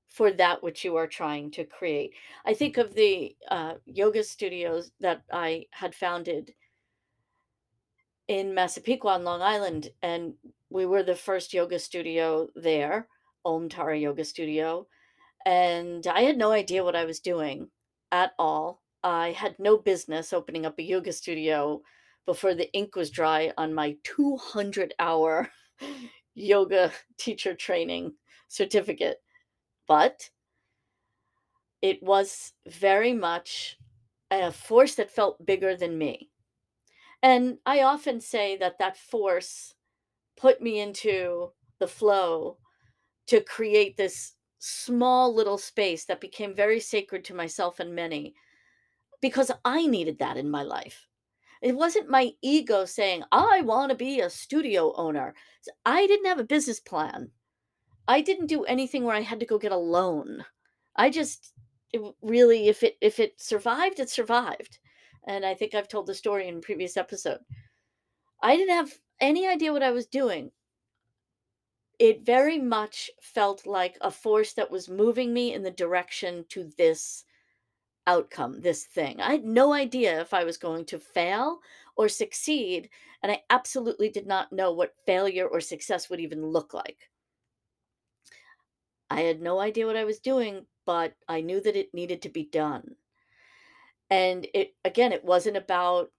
for 0.07 0.31
that 0.31 0.63
which 0.63 0.85
you 0.85 0.95
are 0.95 1.07
trying 1.07 1.51
to 1.51 1.65
create. 1.65 2.13
I 2.45 2.53
think 2.53 2.77
of 2.77 2.95
the 2.95 3.35
uh, 3.51 3.73
yoga 3.85 4.23
studios 4.23 4.91
that 5.01 5.23
I 5.31 5.65
had 5.71 5.93
founded 5.93 6.53
in 8.27 8.55
Massapequa 8.55 9.15
on 9.15 9.23
Long 9.23 9.41
Island, 9.41 9.91
and 10.01 10.33
we 10.75 10.85
were 10.85 11.03
the 11.03 11.15
first 11.15 11.53
yoga 11.53 11.79
studio 11.79 12.49
there, 12.53 13.07
Om 13.45 13.69
Tara 13.69 13.97
Yoga 13.97 14.25
Studio. 14.25 14.87
And 15.45 16.05
I 16.05 16.23
had 16.23 16.37
no 16.37 16.51
idea 16.51 16.83
what 16.83 16.97
I 16.97 17.05
was 17.05 17.21
doing 17.21 17.69
at 18.11 18.33
all. 18.37 18.81
I 19.01 19.31
had 19.31 19.55
no 19.57 19.77
business 19.77 20.33
opening 20.33 20.65
up 20.65 20.77
a 20.77 20.83
yoga 20.83 21.13
studio 21.13 21.81
before 22.25 22.53
the 22.53 22.69
ink 22.73 22.97
was 22.97 23.09
dry 23.09 23.53
on 23.57 23.73
my 23.73 23.95
200 24.03 24.93
hour 24.99 25.49
yoga 26.35 26.91
teacher 27.17 27.55
training 27.55 28.15
certificate. 28.49 29.19
But 29.87 30.29
it 31.81 32.03
was 32.03 32.51
very 32.67 33.13
much 33.13 33.77
a 34.29 34.51
force 34.51 34.95
that 34.95 35.09
felt 35.09 35.45
bigger 35.45 35.77
than 35.77 35.97
me. 35.97 36.31
And 37.23 37.59
I 37.65 37.83
often 37.83 38.19
say 38.19 38.57
that 38.57 38.79
that 38.79 38.97
force 38.97 39.73
put 40.37 40.61
me 40.61 40.79
into 40.79 41.51
the 41.79 41.87
flow 41.87 42.57
to 43.27 43.41
create 43.41 43.97
this 43.97 44.33
small 44.59 45.33
little 45.33 45.57
space 45.57 46.05
that 46.05 46.21
became 46.21 46.53
very 46.53 46.79
sacred 46.79 47.23
to 47.25 47.33
myself 47.33 47.79
and 47.79 47.93
many 47.93 48.33
because 49.21 49.51
I 49.63 49.87
needed 49.87 50.19
that 50.19 50.37
in 50.37 50.49
my 50.49 50.63
life. 50.63 51.07
It 51.61 51.75
wasn't 51.75 52.09
my 52.09 52.31
ego 52.41 52.85
saying, 52.85 53.23
I 53.31 53.61
want 53.61 53.89
to 53.89 53.95
be 53.95 54.19
a 54.19 54.29
studio 54.29 54.93
owner. 54.95 55.33
I 55.85 56.05
didn't 56.05 56.27
have 56.27 56.39
a 56.39 56.43
business 56.43 56.79
plan. 56.79 57.31
I 58.07 58.21
didn't 58.21 58.47
do 58.47 58.65
anything 58.65 59.03
where 59.03 59.15
I 59.15 59.21
had 59.21 59.39
to 59.39 59.45
go 59.45 59.57
get 59.57 59.71
a 59.71 59.77
loan. 59.77 60.45
I 60.95 61.09
just 61.09 61.53
really 62.21 62.67
if 62.67 62.83
it 62.83 62.97
if 63.01 63.19
it 63.19 63.41
survived, 63.41 63.99
it 63.99 64.09
survived. 64.09 64.79
And 65.27 65.45
I 65.45 65.55
think 65.55 65.73
I've 65.73 65.87
told 65.87 66.07
the 66.07 66.13
story 66.13 66.47
in 66.47 66.57
a 66.57 66.61
previous 66.61 66.97
episode. 66.97 67.39
I 68.43 68.55
didn't 68.55 68.75
have 68.75 68.93
any 69.19 69.47
idea 69.47 69.73
what 69.73 69.83
I 69.83 69.91
was 69.91 70.07
doing. 70.07 70.51
It 71.97 72.25
very 72.25 72.59
much 72.59 73.09
felt 73.21 73.65
like 73.65 73.97
a 74.01 74.11
force 74.11 74.53
that 74.53 74.71
was 74.71 74.89
moving 74.89 75.33
me 75.33 75.53
in 75.53 75.63
the 75.63 75.71
direction 75.71 76.45
to 76.49 76.65
this 76.77 77.23
outcome, 78.07 78.61
this 78.61 78.85
thing. 78.85 79.21
I 79.21 79.31
had 79.31 79.45
no 79.45 79.73
idea 79.73 80.21
if 80.21 80.33
I 80.33 80.43
was 80.43 80.57
going 80.57 80.85
to 80.85 80.99
fail 80.99 81.61
or 81.95 82.09
succeed, 82.09 82.89
and 83.23 83.31
I 83.31 83.43
absolutely 83.49 84.09
did 84.09 84.27
not 84.27 84.51
know 84.51 84.71
what 84.71 84.95
failure 85.05 85.47
or 85.47 85.61
success 85.61 86.09
would 86.09 86.19
even 86.19 86.45
look 86.45 86.73
like. 86.73 87.09
I 89.09 89.21
had 89.21 89.41
no 89.41 89.59
idea 89.59 89.85
what 89.87 89.95
I 89.95 90.03
was 90.03 90.19
doing, 90.19 90.67
but 90.85 91.15
I 91.27 91.41
knew 91.41 91.61
that 91.61 91.75
it 91.75 91.93
needed 91.93 92.21
to 92.23 92.29
be 92.29 92.43
done. 92.43 92.97
And 94.09 94.47
it 94.53 94.75
again, 94.83 95.11
it 95.11 95.23
wasn't 95.23 95.57
about 95.57 96.11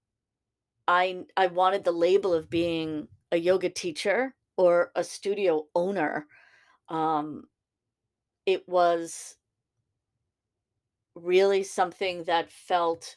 I 0.88 1.24
I 1.36 1.48
wanted 1.48 1.84
the 1.84 1.92
label 1.92 2.32
of 2.32 2.50
being 2.50 3.08
a 3.32 3.36
yoga 3.36 3.68
teacher 3.68 4.34
or 4.56 4.92
a 4.94 5.04
studio 5.04 5.66
owner. 5.74 6.26
Um, 6.88 7.44
it 8.46 8.68
was 8.68 9.36
really 11.14 11.62
something 11.62 12.24
that 12.24 12.50
felt 12.50 13.16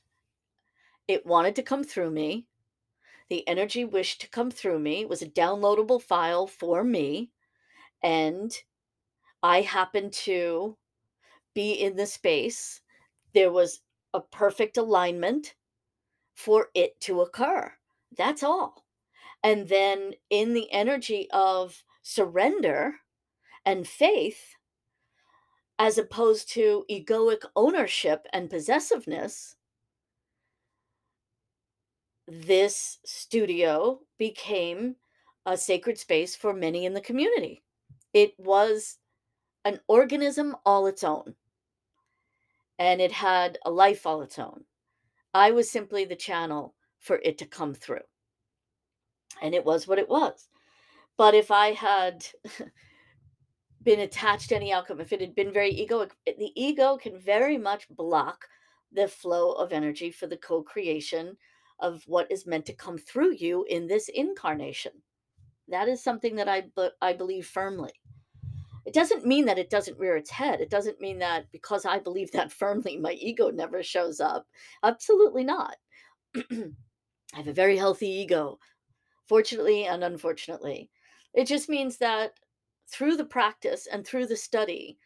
it 1.08 1.26
wanted 1.26 1.56
to 1.56 1.64
come 1.64 1.84
through 1.84 2.12
me. 2.12 2.48
The 3.30 3.48
energy 3.48 3.86
wished 3.86 4.22
to 4.22 4.30
come 4.30 4.50
through 4.50 4.80
me. 4.80 5.02
It 5.02 5.10
was 5.10 5.22
a 5.22 5.30
downloadable 5.30 6.02
file 6.02 6.48
for 6.48 6.84
me. 6.84 7.30
And 8.02 8.52
I 9.44 9.62
happened 9.62 10.14
to 10.14 10.78
be 11.54 11.74
in 11.74 11.96
the 11.96 12.06
space. 12.06 12.82
There 13.34 13.52
was 13.52 13.82
a 14.14 14.22
perfect 14.22 14.78
alignment 14.78 15.56
for 16.40 16.70
it 16.74 16.98
to 17.02 17.20
occur. 17.20 17.70
That's 18.18 18.44
all. 18.44 18.86
And 19.44 19.68
then 19.68 20.14
in 20.30 20.54
the 20.54 20.72
energy 20.72 21.28
of 21.34 21.84
surrender 22.02 22.96
and 23.66 23.86
faith, 23.86 24.56
as 25.78 25.98
opposed 25.98 26.50
to 26.52 26.86
egoic 26.90 27.42
ownership 27.58 28.26
and 28.32 28.50
possessiveness, 28.50 29.58
this 32.26 33.00
studio 33.06 34.00
became 34.18 34.96
a 35.46 35.58
sacred 35.58 35.98
space 35.98 36.38
for 36.38 36.54
many 36.54 36.86
in 36.86 36.94
the 36.94 37.02
community. 37.02 37.64
It 38.14 38.34
was 38.38 38.98
an 39.66 39.82
organism 39.90 40.56
all 40.66 40.88
its 40.88 41.04
own, 41.04 41.36
and 42.78 43.02
it 43.02 43.12
had 43.12 43.58
a 43.66 43.72
life 43.72 44.06
all 44.06 44.22
its 44.22 44.40
own. 44.40 44.64
I 45.34 45.52
was 45.52 45.70
simply 45.70 46.06
the 46.06 46.16
channel 46.16 46.76
for 47.00 47.20
it 47.24 47.38
to 47.40 47.46
come 47.46 47.74
through. 47.74 48.02
And 49.42 49.54
it 49.54 49.64
was 49.64 49.88
what 49.88 50.00
it 50.00 50.10
was. 50.10 50.50
But 51.18 51.34
if 51.34 51.52
I 51.52 51.72
had 51.72 52.26
been 53.84 54.00
attached 54.00 54.50
to 54.50 54.56
any 54.56 54.74
outcome, 54.74 55.00
if 55.00 55.14
it 55.14 55.22
had 55.22 55.36
been 55.36 55.52
very 55.52 55.74
egoic, 55.74 56.12
eh, 56.28 56.34
the 56.38 56.52
ego 56.56 56.98
can 56.98 57.18
very 57.20 57.58
much 57.58 57.88
block 57.90 58.46
the 58.92 59.08
flow 59.08 59.52
of 59.54 59.72
energy 59.72 60.12
for 60.12 60.28
the 60.28 60.38
co 60.38 60.64
creation 60.64 61.38
of 61.80 62.04
what 62.08 62.30
is 62.32 62.46
meant 62.46 62.66
to 62.66 62.74
come 62.74 62.98
through 62.98 63.34
you 63.36 63.66
in 63.70 63.88
this 63.88 64.10
incarnation. 64.10 64.92
That 65.68 65.88
is 65.88 66.04
something 66.04 66.36
that 66.36 66.50
I, 66.50 66.66
I 67.02 67.14
believe 67.14 67.46
firmly. 67.46 67.92
It 68.90 68.94
doesn't 68.94 69.24
mean 69.24 69.46
that 69.46 69.60
it 69.60 69.70
doesn't 69.70 70.00
rear 70.00 70.18
its 70.18 70.32
head. 70.32 70.62
It 70.62 70.72
doesn't 70.72 71.00
mean 71.00 71.20
that 71.20 71.52
because 71.52 71.86
I 71.86 72.00
believe 72.00 72.32
that 72.32 72.52
firmly, 72.62 72.98
my 72.98 73.12
ego 73.12 73.52
never 73.52 73.84
shows 73.84 74.20
up. 74.20 74.48
Absolutely 74.82 75.44
not. 75.44 75.76
I 76.36 76.72
have 77.34 77.48
a 77.48 77.54
very 77.54 77.78
healthy 77.78 78.08
ego, 78.10 78.58
fortunately 79.28 79.86
and 79.86 80.04
unfortunately. 80.04 80.90
It 81.36 81.46
just 81.46 81.70
means 81.70 81.98
that 81.98 82.40
through 82.88 83.16
the 83.18 83.26
practice 83.26 83.86
and 83.86 84.04
through 84.04 84.26
the 84.26 84.36
study 84.36 84.98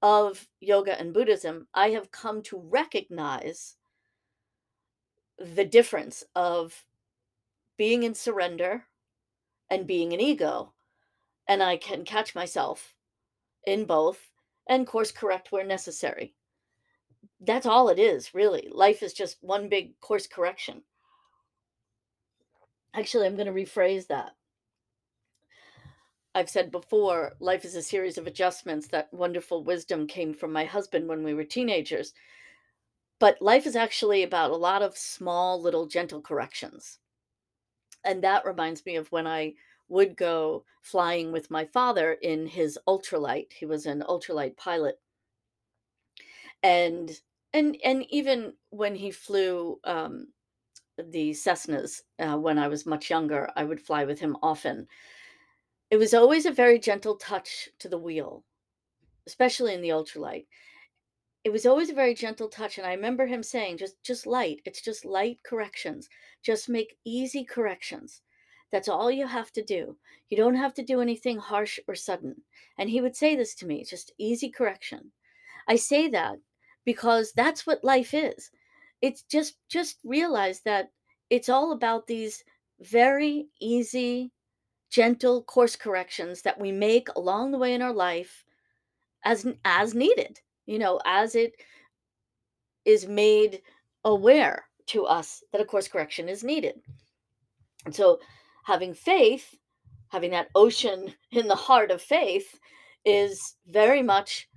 of 0.00 0.48
yoga 0.60 0.98
and 0.98 1.12
Buddhism, 1.12 1.68
I 1.74 1.90
have 1.90 2.10
come 2.10 2.40
to 2.44 2.58
recognize 2.58 3.76
the 5.38 5.66
difference 5.66 6.24
of 6.34 6.86
being 7.76 8.02
in 8.02 8.14
surrender 8.14 8.86
and 9.68 9.86
being 9.86 10.12
in 10.12 10.22
ego. 10.22 10.72
And 11.46 11.62
I 11.62 11.76
can 11.76 12.06
catch 12.06 12.34
myself 12.34 12.95
in 13.66 13.84
both 13.84 14.30
and 14.68 14.86
course 14.86 15.12
correct 15.12 15.52
where 15.52 15.64
necessary. 15.66 16.34
That's 17.40 17.66
all 17.66 17.88
it 17.88 17.98
is, 17.98 18.34
really. 18.34 18.68
Life 18.70 19.02
is 19.02 19.12
just 19.12 19.36
one 19.40 19.68
big 19.68 19.98
course 20.00 20.26
correction. 20.26 20.82
Actually, 22.94 23.26
I'm 23.26 23.36
going 23.36 23.46
to 23.46 23.52
rephrase 23.52 24.06
that. 24.06 24.32
I've 26.34 26.50
said 26.50 26.70
before, 26.70 27.34
life 27.40 27.64
is 27.64 27.76
a 27.76 27.82
series 27.82 28.18
of 28.18 28.26
adjustments. 28.26 28.88
That 28.88 29.12
wonderful 29.12 29.64
wisdom 29.64 30.06
came 30.06 30.34
from 30.34 30.52
my 30.52 30.64
husband 30.64 31.08
when 31.08 31.22
we 31.22 31.34
were 31.34 31.44
teenagers. 31.44 32.12
But 33.18 33.40
life 33.40 33.66
is 33.66 33.76
actually 33.76 34.22
about 34.22 34.50
a 34.50 34.56
lot 34.56 34.82
of 34.82 34.96
small, 34.96 35.60
little, 35.60 35.86
gentle 35.86 36.20
corrections. 36.20 36.98
And 38.04 38.22
that 38.22 38.44
reminds 38.44 38.84
me 38.84 38.96
of 38.96 39.10
when 39.10 39.26
I 39.26 39.54
would 39.88 40.16
go 40.16 40.64
flying 40.82 41.32
with 41.32 41.50
my 41.50 41.64
father 41.64 42.12
in 42.14 42.46
his 42.46 42.78
ultralight. 42.88 43.52
He 43.52 43.66
was 43.66 43.86
an 43.86 44.02
ultralight 44.08 44.56
pilot. 44.56 45.00
And 46.62 47.10
and 47.52 47.76
and 47.84 48.04
even 48.10 48.54
when 48.70 48.94
he 48.94 49.10
flew 49.10 49.80
um, 49.84 50.28
the 50.98 51.30
Cessnas 51.30 52.02
uh, 52.18 52.36
when 52.36 52.58
I 52.58 52.68
was 52.68 52.86
much 52.86 53.10
younger, 53.10 53.50
I 53.56 53.64
would 53.64 53.80
fly 53.80 54.04
with 54.04 54.20
him 54.20 54.36
often. 54.42 54.88
It 55.90 55.98
was 55.98 56.14
always 56.14 56.46
a 56.46 56.50
very 56.50 56.78
gentle 56.78 57.16
touch 57.16 57.68
to 57.78 57.88
the 57.88 57.98
wheel, 57.98 58.44
especially 59.26 59.74
in 59.74 59.82
the 59.82 59.90
ultralight 59.90 60.46
it 61.46 61.52
was 61.52 61.64
always 61.64 61.90
a 61.90 61.94
very 61.94 62.12
gentle 62.12 62.48
touch 62.48 62.76
and 62.76 62.84
i 62.84 62.92
remember 62.92 63.24
him 63.24 63.40
saying 63.40 63.78
just 63.78 64.02
just 64.02 64.26
light 64.26 64.60
it's 64.64 64.82
just 64.82 65.04
light 65.04 65.38
corrections 65.44 66.08
just 66.42 66.68
make 66.68 66.98
easy 67.04 67.44
corrections 67.44 68.22
that's 68.72 68.88
all 68.88 69.10
you 69.10 69.26
have 69.26 69.52
to 69.52 69.62
do. 69.62 69.96
You 70.28 70.36
don't 70.36 70.56
have 70.56 70.74
to 70.74 70.82
do 70.82 71.00
anything 71.00 71.38
harsh 71.38 71.78
or 71.86 71.94
sudden. 71.94 72.36
And 72.78 72.90
he 72.90 73.00
would 73.00 73.16
say 73.16 73.36
this 73.36 73.54
to 73.56 73.66
me 73.66 73.84
just 73.84 74.12
easy 74.18 74.50
correction. 74.50 75.12
I 75.68 75.76
say 75.76 76.08
that 76.08 76.36
because 76.84 77.32
that's 77.32 77.66
what 77.66 77.84
life 77.84 78.14
is. 78.14 78.50
It's 79.02 79.22
just 79.22 79.56
just 79.68 79.98
realize 80.04 80.60
that 80.62 80.90
it's 81.30 81.48
all 81.48 81.72
about 81.72 82.06
these 82.06 82.44
very 82.80 83.48
easy 83.60 84.32
gentle 84.90 85.42
course 85.42 85.76
corrections 85.76 86.42
that 86.42 86.60
we 86.60 86.72
make 86.72 87.08
along 87.16 87.50
the 87.50 87.58
way 87.58 87.74
in 87.74 87.82
our 87.82 87.92
life 87.92 88.44
as 89.24 89.46
as 89.64 89.94
needed 89.94 90.40
you 90.66 90.78
know, 90.78 91.00
as 91.06 91.34
it 91.34 91.54
is 92.84 93.06
made 93.06 93.62
aware 94.04 94.66
to 94.86 95.04
us 95.04 95.42
that 95.52 95.60
a 95.60 95.64
course 95.64 95.88
correction 95.88 96.28
is 96.28 96.44
needed. 96.44 96.74
And 97.84 97.94
so 97.94 98.18
having 98.66 98.92
faith, 98.92 99.54
having 100.08 100.32
that 100.32 100.48
ocean 100.56 101.14
in 101.30 101.46
the 101.46 101.54
heart 101.54 101.92
of 101.92 102.02
faith 102.02 102.58
is 103.04 103.54
very 103.68 104.02
much 104.02 104.48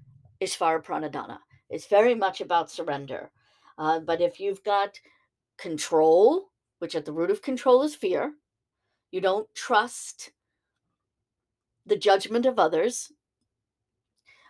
Ishvara 0.42 0.84
Pranidhana. 0.84 1.38
It's 1.70 1.86
very 1.86 2.16
much 2.16 2.42
about 2.42 2.72
surrender. 2.72 3.30
Uh, 3.78 4.00
but 4.00 4.20
if 4.20 4.40
you've 4.40 4.64
got 4.64 5.00
control, 5.60 6.50
which 6.80 6.96
at 6.96 7.06
the 7.06 7.12
root 7.12 7.30
of 7.30 7.44
control 7.44 7.84
is 7.84 7.94
fear, 7.94 8.34
you 9.12 9.22
don't 9.22 9.48
trust 9.54 10.32
the 11.86 11.96
judgment 11.96 12.48
of 12.48 12.58
others, 12.58 13.12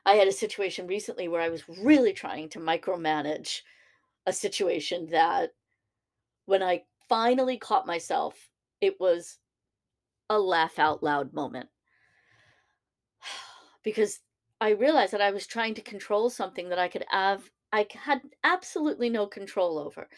I 0.06 0.14
had 0.14 0.30
a 0.30 0.32
situation 0.32 0.88
recently 0.88 1.28
where 1.28 1.42
I 1.42 1.50
was 1.50 1.68
really 1.68 2.14
trying 2.14 2.48
to 2.50 2.60
micromanage 2.60 3.60
a 4.26 4.32
situation 4.32 5.08
that 5.12 5.52
when 6.46 6.64
I 6.64 6.84
finally 7.10 7.58
caught 7.58 7.86
myself, 7.86 8.50
it 8.80 8.98
was 9.02 9.38
a 10.30 10.40
laugh 10.40 10.80
out 10.80 11.04
loud 11.04 11.34
moment. 11.34 11.70
because 13.84 14.20
I 14.62 14.72
realized 14.72 15.14
that 15.14 15.22
I 15.22 15.32
was 15.32 15.48
trying 15.48 15.74
to 15.76 15.82
control 15.82 16.30
something 16.30 16.70
that 16.70 16.80
I 16.80 16.88
could 16.88 17.06
have 17.10 17.50
I 17.72 17.88
had 17.94 18.22
absolutely 18.44 19.10
no 19.10 19.28
control 19.28 19.78
over. 19.78 20.10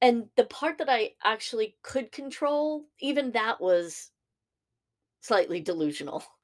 And 0.00 0.28
the 0.36 0.44
part 0.44 0.78
that 0.78 0.88
I 0.88 1.12
actually 1.22 1.76
could 1.82 2.10
control, 2.10 2.86
even 3.00 3.32
that 3.32 3.60
was 3.60 4.10
slightly 5.20 5.60
delusional 5.60 6.24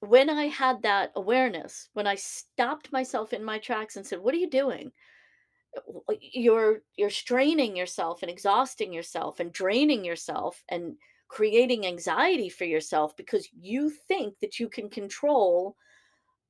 when 0.00 0.30
I 0.30 0.46
had 0.46 0.82
that 0.82 1.12
awareness, 1.16 1.88
when 1.92 2.06
I 2.06 2.14
stopped 2.14 2.92
myself 2.92 3.32
in 3.32 3.44
my 3.44 3.58
tracks 3.58 3.96
and 3.96 4.06
said, 4.06 4.20
"What 4.20 4.34
are 4.34 4.38
you 4.38 4.50
doing? 4.50 4.92
You're 6.20 6.82
you're 6.96 7.10
straining 7.10 7.76
yourself 7.76 8.22
and 8.22 8.30
exhausting 8.30 8.92
yourself 8.92 9.40
and 9.40 9.52
draining 9.52 10.04
yourself 10.04 10.62
and 10.68 10.96
creating 11.34 11.86
anxiety 11.86 12.48
for 12.48 12.64
yourself 12.64 13.16
because 13.16 13.48
you 13.52 13.90
think 13.90 14.38
that 14.40 14.60
you 14.60 14.68
can 14.68 14.88
control 14.88 15.76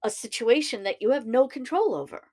a 0.02 0.10
situation 0.10 0.82
that 0.84 1.00
you 1.02 1.10
have 1.10 1.26
no 1.26 1.48
control 1.48 1.94
over." 1.94 2.30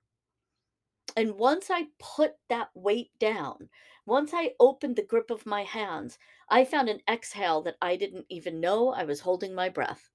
And 1.16 1.36
once 1.36 1.70
I 1.70 1.88
put 1.98 2.34
that 2.48 2.68
weight 2.74 3.18
down, 3.18 3.70
once 4.04 4.32
I 4.34 4.54
opened 4.60 4.96
the 4.96 5.02
grip 5.12 5.30
of 5.30 5.46
my 5.46 5.62
hands, 5.64 6.18
I 6.48 6.64
found 6.66 6.88
an 6.90 7.00
exhale 7.08 7.62
that 7.62 7.78
I 7.80 7.96
didn't 7.96 8.26
even 8.28 8.60
know 8.60 8.90
I 8.90 9.04
was 9.04 9.20
holding 9.20 9.54
my 9.54 9.70
breath. 9.70 10.10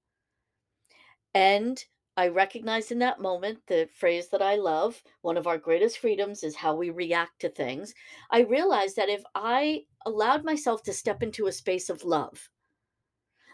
And 1.34 1.84
I 2.18 2.26
recognized 2.26 2.90
in 2.90 2.98
that 2.98 3.20
moment 3.20 3.60
the 3.68 3.88
phrase 3.94 4.26
that 4.30 4.42
I 4.42 4.56
love 4.56 5.00
one 5.20 5.36
of 5.36 5.46
our 5.46 5.56
greatest 5.56 5.98
freedoms 5.98 6.42
is 6.42 6.56
how 6.56 6.74
we 6.74 6.90
react 6.90 7.40
to 7.42 7.48
things. 7.48 7.94
I 8.32 8.40
realized 8.40 8.96
that 8.96 9.08
if 9.08 9.22
I 9.36 9.84
allowed 10.04 10.44
myself 10.44 10.82
to 10.82 10.92
step 10.92 11.22
into 11.22 11.46
a 11.46 11.52
space 11.52 11.88
of 11.88 12.02
love, 12.02 12.50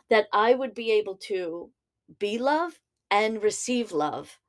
that 0.08 0.28
I 0.32 0.54
would 0.54 0.72
be 0.72 0.92
able 0.92 1.16
to 1.28 1.72
be 2.18 2.38
love 2.38 2.80
and 3.10 3.42
receive 3.42 3.92
love. 3.92 4.40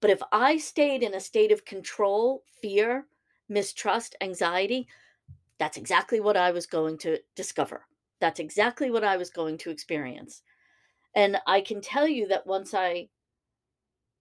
But 0.00 0.10
if 0.10 0.20
I 0.32 0.56
stayed 0.56 1.04
in 1.04 1.14
a 1.14 1.20
state 1.20 1.52
of 1.52 1.64
control, 1.64 2.42
fear, 2.60 3.06
mistrust, 3.48 4.16
anxiety, 4.20 4.88
that's 5.60 5.76
exactly 5.76 6.18
what 6.18 6.36
I 6.36 6.50
was 6.50 6.66
going 6.66 6.98
to 6.98 7.20
discover. 7.36 7.86
That's 8.20 8.40
exactly 8.40 8.90
what 8.90 9.04
I 9.04 9.16
was 9.16 9.30
going 9.30 9.56
to 9.58 9.70
experience. 9.70 10.42
And 11.14 11.36
I 11.46 11.60
can 11.60 11.80
tell 11.80 12.08
you 12.08 12.26
that 12.26 12.44
once 12.44 12.74
I 12.74 13.08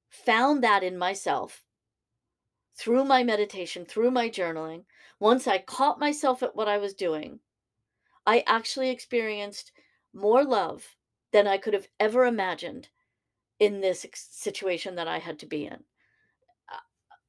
found 0.10 0.63
that 0.63 0.84
in 0.84 0.98
myself 0.98 1.63
through 2.78 3.06
my 3.06 3.24
meditation, 3.24 3.86
through 3.86 4.12
my 4.12 4.30
journaling, 4.30 4.84
once 5.20 5.48
I 5.48 5.60
caught 5.60 6.00
myself 6.00 6.44
at 6.44 6.56
what 6.56 6.68
I 6.68 6.78
was 6.78 6.94
doing, 6.94 7.39
I 8.26 8.44
actually 8.48 8.89
experienced 8.89 9.72
more 10.13 10.44
love 10.44 10.96
than 11.32 11.48
I 11.48 11.58
could 11.58 11.74
have 11.74 11.88
ever 12.00 12.26
imagined 12.26 12.89
in 13.60 13.82
this 13.82 14.06
situation 14.13 14.96
that 14.96 15.08
I 15.08 15.20
had 15.20 15.39
to 15.39 15.46
be 15.46 15.65
in. 15.65 15.84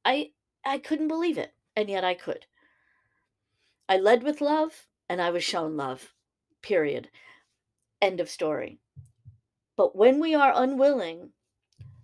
I 0.03 0.31
I 0.65 0.77
couldn't 0.77 1.07
believe 1.07 1.37
it, 1.37 1.53
and 1.75 1.89
yet 1.89 2.03
I 2.03 2.13
could. 2.13 2.45
I 3.89 3.97
led 3.97 4.23
with 4.23 4.41
love, 4.41 4.87
and 5.07 5.21
I 5.21 5.29
was 5.29 5.43
shown 5.43 5.77
love, 5.77 6.13
period. 6.61 7.09
End 8.01 8.19
of 8.19 8.29
story. 8.29 8.79
But 9.77 9.95
when 9.95 10.19
we 10.19 10.35
are 10.35 10.51
unwilling 10.55 11.31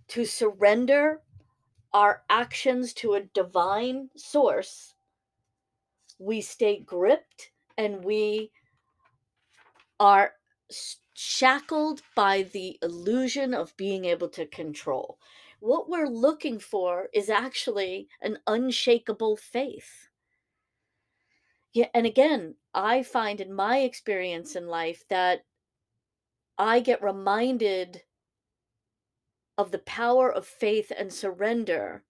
to 0.08 0.24
surrender 0.24 1.22
our 1.92 2.24
actions 2.28 2.92
to 2.94 3.14
a 3.14 3.22
divine 3.22 4.10
source, 4.16 4.94
we 6.18 6.40
stay 6.40 6.80
gripped 6.80 7.50
and 7.76 8.04
we 8.04 8.50
are 10.00 10.34
shackled 11.14 12.02
by 12.16 12.42
the 12.42 12.78
illusion 12.82 13.54
of 13.54 13.76
being 13.76 14.04
able 14.04 14.28
to 14.28 14.46
control. 14.46 15.18
What 15.60 15.88
we're 15.88 16.08
looking 16.08 16.58
for 16.58 17.08
is 17.12 17.30
actually 17.30 18.08
an 18.20 18.38
unshakable 18.46 19.36
faith. 19.36 20.08
Yeah, 21.72 21.88
and 21.94 22.06
again, 22.06 22.56
I 22.72 23.02
find 23.02 23.40
in 23.40 23.52
my 23.52 23.78
experience 23.78 24.56
in 24.56 24.66
life 24.66 25.04
that 25.08 25.44
I 26.58 26.80
get 26.80 27.02
reminded 27.02 28.02
of 29.56 29.70
the 29.70 29.78
power 29.78 30.32
of 30.32 30.46
faith 30.46 30.92
and 30.96 31.12
surrender 31.12 32.04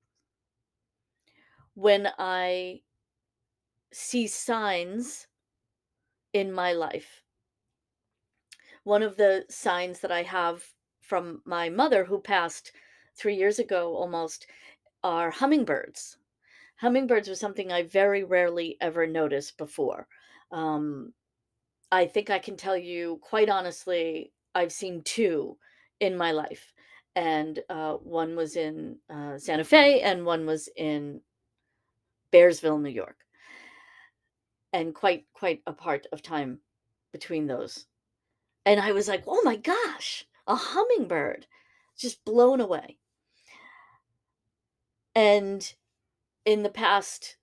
when 1.74 2.08
I 2.18 2.80
see 3.92 4.26
signs 4.26 5.26
in 6.32 6.52
my 6.52 6.72
life. 6.72 7.22
One 8.82 9.02
of 9.02 9.16
the 9.16 9.44
signs 9.48 10.00
that 10.00 10.12
I 10.12 10.22
have 10.22 10.64
from 11.00 11.42
my 11.44 11.68
mother, 11.68 12.04
who 12.04 12.20
passed 12.20 12.72
three 13.16 13.36
years 13.36 13.58
ago 13.58 13.94
almost, 13.94 14.46
are 15.02 15.30
hummingbirds. 15.30 16.16
Hummingbirds 16.76 17.28
was 17.28 17.38
something 17.38 17.70
I 17.70 17.82
very 17.82 18.24
rarely 18.24 18.76
ever 18.80 19.06
noticed 19.06 19.56
before. 19.58 20.08
Um, 20.50 21.12
I 21.92 22.06
think 22.06 22.30
I 22.30 22.38
can 22.38 22.56
tell 22.56 22.76
you 22.76 23.18
quite 23.22 23.48
honestly, 23.48 24.32
I've 24.54 24.72
seen 24.72 25.02
two 25.02 25.56
in 26.00 26.16
my 26.16 26.32
life 26.32 26.73
and 27.16 27.60
uh, 27.68 27.94
one 27.94 28.36
was 28.36 28.56
in 28.56 28.96
uh, 29.08 29.38
Santa 29.38 29.64
Fe 29.64 30.00
and 30.00 30.24
one 30.26 30.46
was 30.46 30.68
in 30.76 31.20
Bearsville, 32.32 32.80
New 32.80 32.90
York. 32.90 33.18
And 34.72 34.94
quite 34.94 35.26
quite 35.32 35.62
a 35.66 35.72
part 35.72 36.06
of 36.12 36.20
time 36.20 36.58
between 37.12 37.46
those. 37.46 37.86
And 38.66 38.80
I 38.80 38.90
was 38.90 39.06
like, 39.06 39.22
"Oh 39.28 39.40
my 39.44 39.56
gosh, 39.56 40.26
a 40.48 40.56
hummingbird." 40.56 41.46
Just 41.96 42.24
blown 42.24 42.60
away. 42.60 42.98
And 45.14 45.72
in 46.44 46.64
the 46.64 46.70
past 46.70 47.36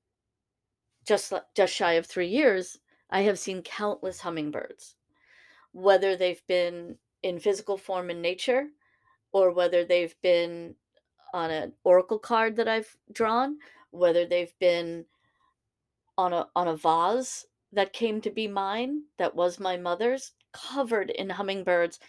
just 1.08 1.32
just 1.56 1.74
shy 1.74 1.94
of 1.94 2.06
3 2.06 2.28
years, 2.28 2.80
I 3.10 3.22
have 3.22 3.40
seen 3.40 3.62
countless 3.62 4.20
hummingbirds. 4.20 4.96
Whether 5.72 6.18
they've 6.18 6.46
been 6.48 6.98
in 7.24 7.40
physical 7.40 7.78
form 7.78 8.10
in 8.10 8.22
nature 8.22 8.68
or 9.34 9.52
whether 9.52 9.86
they've 9.86 10.16
been 10.22 10.76
on 11.34 11.52
an 11.52 11.74
oracle 11.84 12.20
card 12.20 12.56
that 12.58 12.68
I've 12.68 12.96
drawn, 13.12 13.58
whether 13.92 14.26
they've 14.26 14.54
been 14.60 15.06
on 16.18 16.34
a 16.34 16.48
on 16.56 16.68
a 16.68 16.76
vase 16.76 17.46
that 17.74 17.94
came 17.94 18.22
to 18.22 18.30
be 18.30 18.48
mine, 18.48 19.04
that 19.18 19.36
was 19.36 19.60
my 19.60 19.78
mother's, 19.78 20.34
covered 20.52 21.10
in 21.10 21.30
hummingbirds. 21.30 22.00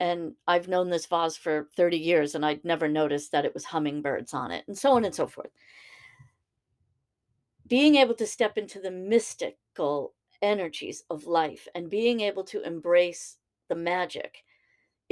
And 0.00 0.34
I've 0.48 0.66
known 0.66 0.90
this 0.90 1.06
vase 1.06 1.36
for 1.36 1.68
30 1.76 1.96
years 1.96 2.34
and 2.34 2.44
I'd 2.44 2.64
never 2.64 2.88
noticed 2.88 3.30
that 3.30 3.44
it 3.44 3.54
was 3.54 3.64
hummingbirds 3.64 4.34
on 4.34 4.50
it, 4.50 4.64
and 4.66 4.76
so 4.76 4.92
on 4.92 5.04
and 5.04 5.14
so 5.14 5.26
forth. 5.26 5.50
Being 7.66 7.96
able 7.96 8.14
to 8.14 8.26
step 8.26 8.58
into 8.58 8.80
the 8.80 8.90
mystical 8.90 10.14
energies 10.42 11.04
of 11.08 11.26
life 11.26 11.68
and 11.74 11.88
being 11.88 12.20
able 12.20 12.44
to 12.44 12.62
embrace 12.62 13.38
the 13.68 13.74
magic 13.74 14.44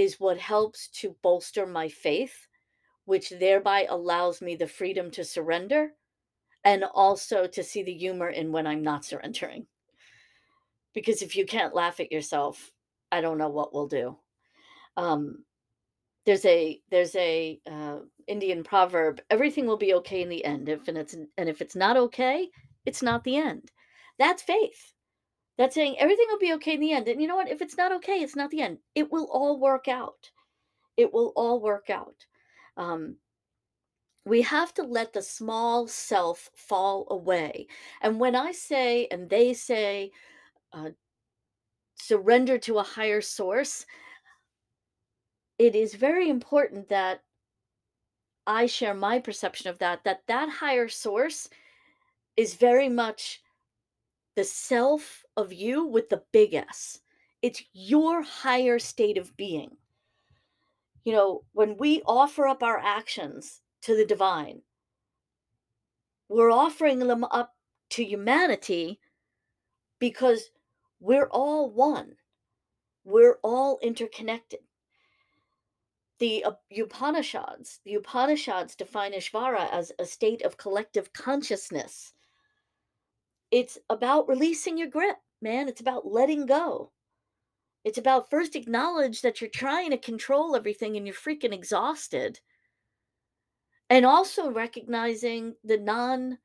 is 0.02 0.18
what 0.18 0.36
helps 0.36 0.88
to 0.88 1.16
bolster 1.22 1.64
my 1.64 1.88
faith, 1.88 2.48
which 3.04 3.30
thereby 3.30 3.86
allows 3.88 4.42
me 4.42 4.56
the 4.56 4.66
freedom 4.66 5.12
to 5.12 5.22
surrender 5.22 5.92
and 6.64 6.84
also 6.92 7.46
to 7.46 7.62
see 7.62 7.84
the 7.84 7.94
humor 7.94 8.28
in 8.28 8.50
when 8.50 8.66
I'm 8.66 8.82
not 8.82 9.04
surrendering. 9.04 9.66
Because 10.92 11.22
if 11.22 11.36
you 11.36 11.46
can't 11.46 11.74
laugh 11.74 12.00
at 12.00 12.10
yourself, 12.10 12.72
I 13.12 13.20
don't 13.20 13.38
know 13.38 13.48
what 13.48 13.72
we'll 13.72 13.86
do. 13.86 14.18
Um, 14.96 15.44
there's 16.26 16.44
a 16.44 16.80
there's 16.90 17.14
a 17.14 17.60
uh, 17.70 17.98
Indian 18.26 18.64
proverb: 18.64 19.20
everything 19.30 19.66
will 19.66 19.76
be 19.76 19.94
okay 19.94 20.22
in 20.22 20.28
the 20.28 20.44
end. 20.44 20.68
If 20.68 20.88
and 20.88 20.98
it's 20.98 21.14
and 21.14 21.48
if 21.48 21.60
it's 21.60 21.76
not 21.76 21.96
okay, 21.96 22.48
it's 22.84 23.02
not 23.02 23.22
the 23.22 23.36
end. 23.36 23.70
That's 24.18 24.42
faith. 24.42 24.91
That's 25.58 25.74
saying 25.74 25.96
everything 25.98 26.26
will 26.28 26.38
be 26.38 26.54
okay 26.54 26.74
in 26.74 26.80
the 26.80 26.92
end. 26.92 27.08
And 27.08 27.20
you 27.20 27.28
know 27.28 27.36
what? 27.36 27.50
If 27.50 27.60
it's 27.60 27.76
not 27.76 27.92
okay, 27.92 28.20
it's 28.22 28.36
not 28.36 28.50
the 28.50 28.62
end. 28.62 28.78
It 28.94 29.12
will 29.12 29.28
all 29.30 29.60
work 29.60 29.86
out. 29.88 30.30
It 30.96 31.12
will 31.12 31.32
all 31.36 31.60
work 31.60 31.90
out. 31.90 32.26
Um, 32.76 33.16
we 34.24 34.42
have 34.42 34.72
to 34.74 34.82
let 34.82 35.12
the 35.12 35.22
small 35.22 35.86
self 35.88 36.48
fall 36.54 37.06
away. 37.10 37.66
And 38.00 38.20
when 38.20 38.36
I 38.36 38.52
say, 38.52 39.08
and 39.10 39.28
they 39.28 39.52
say, 39.52 40.12
uh, 40.72 40.90
surrender 41.96 42.58
to 42.58 42.78
a 42.78 42.82
higher 42.82 43.20
source, 43.20 43.84
it 45.58 45.74
is 45.74 45.94
very 45.94 46.28
important 46.28 46.88
that 46.88 47.22
I 48.46 48.66
share 48.66 48.94
my 48.94 49.18
perception 49.18 49.70
of 49.70 49.78
that, 49.78 50.04
that 50.04 50.22
that 50.26 50.48
higher 50.48 50.88
source 50.88 51.48
is 52.36 52.54
very 52.54 52.88
much 52.88 53.40
the 54.34 54.44
self 54.44 55.24
of 55.36 55.52
you 55.52 55.86
with 55.86 56.08
the 56.08 56.22
big 56.32 56.54
S. 56.54 57.00
It's 57.42 57.62
your 57.72 58.22
higher 58.22 58.78
state 58.78 59.18
of 59.18 59.36
being. 59.36 59.76
You 61.04 61.12
know, 61.12 61.44
when 61.52 61.76
we 61.76 62.02
offer 62.06 62.46
up 62.46 62.62
our 62.62 62.78
actions 62.78 63.60
to 63.82 63.96
the 63.96 64.06
divine, 64.06 64.62
we're 66.28 66.52
offering 66.52 67.00
them 67.00 67.24
up 67.24 67.54
to 67.90 68.04
humanity 68.04 69.00
because 69.98 70.50
we're 71.00 71.28
all 71.30 71.70
one. 71.70 72.14
We're 73.04 73.38
all 73.42 73.78
interconnected. 73.82 74.60
The 76.20 76.44
Upanishads, 76.70 77.80
the 77.84 77.94
Upanishads 77.94 78.76
define 78.76 79.12
Ishvara 79.12 79.70
as 79.72 79.90
a 79.98 80.06
state 80.06 80.42
of 80.42 80.56
collective 80.56 81.12
consciousness 81.12 82.12
it's 83.52 83.78
about 83.90 84.28
releasing 84.28 84.78
your 84.78 84.88
grip, 84.88 85.18
man. 85.42 85.68
It's 85.68 85.82
about 85.82 86.10
letting 86.10 86.46
go. 86.46 86.90
It's 87.84 87.98
about 87.98 88.30
first 88.30 88.56
acknowledge 88.56 89.20
that 89.20 89.40
you're 89.40 89.50
trying 89.50 89.90
to 89.90 89.98
control 89.98 90.56
everything 90.56 90.96
and 90.96 91.06
you're 91.06 91.14
freaking 91.14 91.52
exhausted. 91.52 92.40
And 93.90 94.06
also 94.06 94.50
recognizing 94.50 95.54
the 95.64 95.76
non 95.76 96.38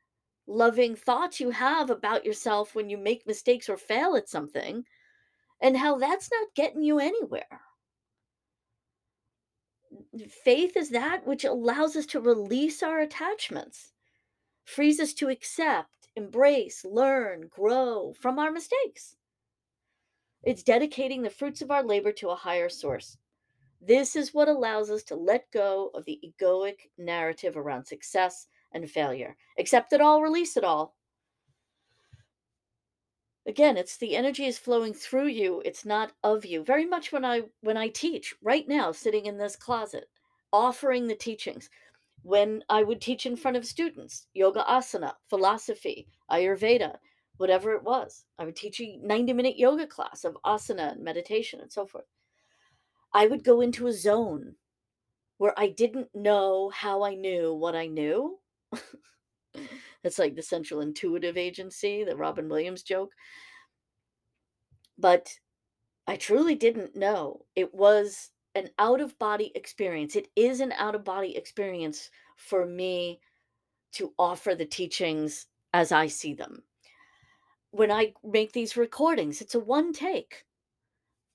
loving 0.48 0.96
thoughts 0.96 1.40
you 1.40 1.50
have 1.50 1.90
about 1.90 2.26
yourself 2.26 2.76
when 2.76 2.90
you 2.90 2.98
make 2.98 3.26
mistakes 3.26 3.70
or 3.70 3.78
fail 3.78 4.16
at 4.16 4.30
something 4.30 4.84
and 5.62 5.76
how 5.76 5.98
that's 5.98 6.30
not 6.32 6.56
getting 6.56 6.82
you 6.82 7.00
anywhere. 7.00 7.62
Faith 10.44 10.76
is 10.76 10.90
that 10.90 11.26
which 11.26 11.46
allows 11.46 11.96
us 11.96 12.06
to 12.08 12.20
release 12.20 12.84
our 12.84 13.00
attachments, 13.00 13.94
frees 14.66 15.00
us 15.00 15.14
to 15.14 15.30
accept 15.30 15.90
embrace, 16.18 16.84
learn, 16.84 17.48
grow 17.50 18.12
from 18.20 18.40
our 18.40 18.52
mistakes. 18.52 19.16
It's 20.44 20.64
dedicating 20.64 21.22
the 21.22 21.30
fruits 21.30 21.62
of 21.62 21.72
our 21.72 21.84
labor 21.84 22.12
to 22.14 22.30
a 22.30 22.36
higher 22.36 22.70
source. 22.70 23.18
This 23.82 24.16
is 24.16 24.34
what 24.34 24.48
allows 24.48 24.90
us 24.90 25.04
to 25.04 25.16
let 25.16 25.52
go 25.52 25.92
of 25.94 26.04
the 26.06 26.20
egoic 26.26 26.90
narrative 26.98 27.56
around 27.56 27.86
success 27.86 28.48
and 28.72 28.90
failure. 28.90 29.38
Accept 29.60 29.94
it 29.94 30.02
all, 30.02 30.22
release 30.24 30.58
it 30.58 30.64
all. 30.64 30.96
Again, 33.46 33.78
it's 33.78 33.98
the 33.98 34.16
energy 34.16 34.46
is 34.46 34.58
flowing 34.58 34.94
through 34.94 35.28
you, 35.28 35.62
it's 35.64 35.86
not 35.86 36.12
of 36.24 36.46
you. 36.46 36.64
Very 36.64 36.86
much 36.86 37.12
when 37.12 37.24
I 37.24 37.44
when 37.62 37.78
I 37.78 37.88
teach 37.90 38.36
right 38.42 38.68
now 38.68 38.92
sitting 38.92 39.28
in 39.28 39.38
this 39.38 39.56
closet, 39.56 40.10
offering 40.52 41.08
the 41.08 41.16
teachings 41.16 41.70
when 42.24 42.64
I 42.70 42.84
would 42.84 43.02
teach 43.02 43.26
in 43.26 43.36
front 43.36 43.58
of 43.58 43.66
students, 43.66 44.28
yoga 44.34 44.64
asana, 44.64 45.14
philosophy, 45.30 46.08
Ayurveda, 46.32 46.98
whatever 47.38 47.74
it 47.74 47.84
was. 47.84 48.26
I 48.38 48.46
would 48.46 48.56
teach 48.56 48.82
a 48.82 48.98
90 49.02 49.34
minute 49.34 49.58
yoga 49.58 49.88
class 49.88 50.24
of 50.24 50.38
asana 50.46 50.94
and 50.94 51.04
meditation 51.04 51.62
and 51.62 51.72
so 51.72 51.86
forth. 51.86 52.06
I 53.14 53.28
would 53.28 53.44
go 53.44 53.62
into 53.62 53.88
a 53.88 53.94
zone 53.94 54.56
where 55.38 55.54
I 55.58 55.70
didn't 55.70 56.10
know 56.14 56.70
how 56.70 57.04
I 57.04 57.16
knew 57.16 57.54
what 57.54 57.76
I 57.76 57.88
knew. 57.88 58.40
It's 60.04 60.20
like 60.20 60.36
the 60.36 60.42
central 60.42 60.82
intuitive 60.82 61.36
agency, 61.38 62.04
the 62.04 62.16
Robin 62.16 62.48
Williams 62.48 62.84
joke. 62.84 63.14
But 64.98 65.34
I 66.08 66.16
truly 66.16 66.56
didn't 66.56 66.96
know. 66.96 67.46
It 67.56 67.74
was 67.74 68.30
an 68.58 68.70
out 68.80 69.00
of 69.00 69.18
body 69.20 69.52
experience. 69.56 70.16
It 70.16 70.30
is 70.36 70.60
an 70.60 70.72
out 70.74 70.96
of 70.96 71.04
body 71.04 71.38
experience 71.38 72.10
for 72.36 72.66
me 72.66 73.20
to 73.94 74.14
offer 74.18 74.56
the 74.56 74.66
teachings 74.66 75.46
as 75.74 75.92
I 75.92 76.08
see 76.08 76.34
them. 76.34 76.64
When 77.72 77.92
I 77.92 78.14
make 78.24 78.52
these 78.54 78.76
recordings, 78.76 79.42
it's 79.42 79.56
a 79.56 79.60
one 79.60 79.94
take. 79.94 80.46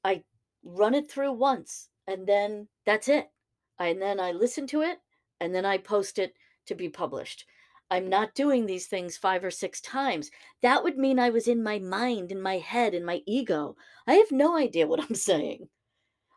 I 0.04 0.24
run 0.64 0.94
it 0.94 1.10
through 1.10 1.32
once 1.32 1.88
and 2.06 2.26
then 2.26 2.68
that's 2.84 3.08
it. 3.08 3.30
And 3.78 4.02
then 4.02 4.18
I 4.18 4.32
listen 4.32 4.66
to 4.68 4.82
it 4.82 4.98
and 5.40 5.54
then 5.54 5.64
I 5.64 5.78
post 5.78 6.18
it 6.18 6.34
to 6.66 6.74
be 6.74 6.88
published. 6.88 7.46
I'm 7.90 8.08
not 8.08 8.34
doing 8.34 8.66
these 8.66 8.86
things 8.86 9.16
five 9.16 9.44
or 9.44 9.50
six 9.50 9.80
times. 9.80 10.30
That 10.62 10.82
would 10.82 10.96
mean 10.96 11.18
I 11.18 11.30
was 11.30 11.46
in 11.46 11.62
my 11.62 11.78
mind, 11.78 12.32
in 12.32 12.40
my 12.40 12.58
head, 12.58 12.94
in 12.94 13.04
my 13.04 13.22
ego. 13.26 13.76
I 14.06 14.14
have 14.14 14.32
no 14.32 14.56
idea 14.56 14.86
what 14.86 15.00
I'm 15.00 15.14
saying. 15.30 15.68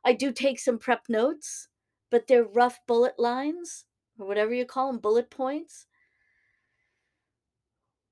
I 0.05 0.13
do 0.13 0.31
take 0.31 0.59
some 0.59 0.77
prep 0.77 1.09
notes, 1.09 1.67
but 2.11 2.27
they're 2.27 2.43
rough 2.43 2.79
bullet 2.87 3.17
lines 3.17 3.85
or 4.19 4.27
whatever 4.27 4.53
you 4.53 4.65
call 4.65 4.91
them, 4.91 5.01
bullet 5.01 5.31
points. 5.31 5.87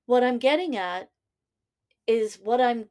What 0.08 0.24
I'm 0.24 0.40
getting 0.40 0.76
at 0.76 1.12
is 2.08 2.40
what 2.42 2.60
I'm 2.60 2.90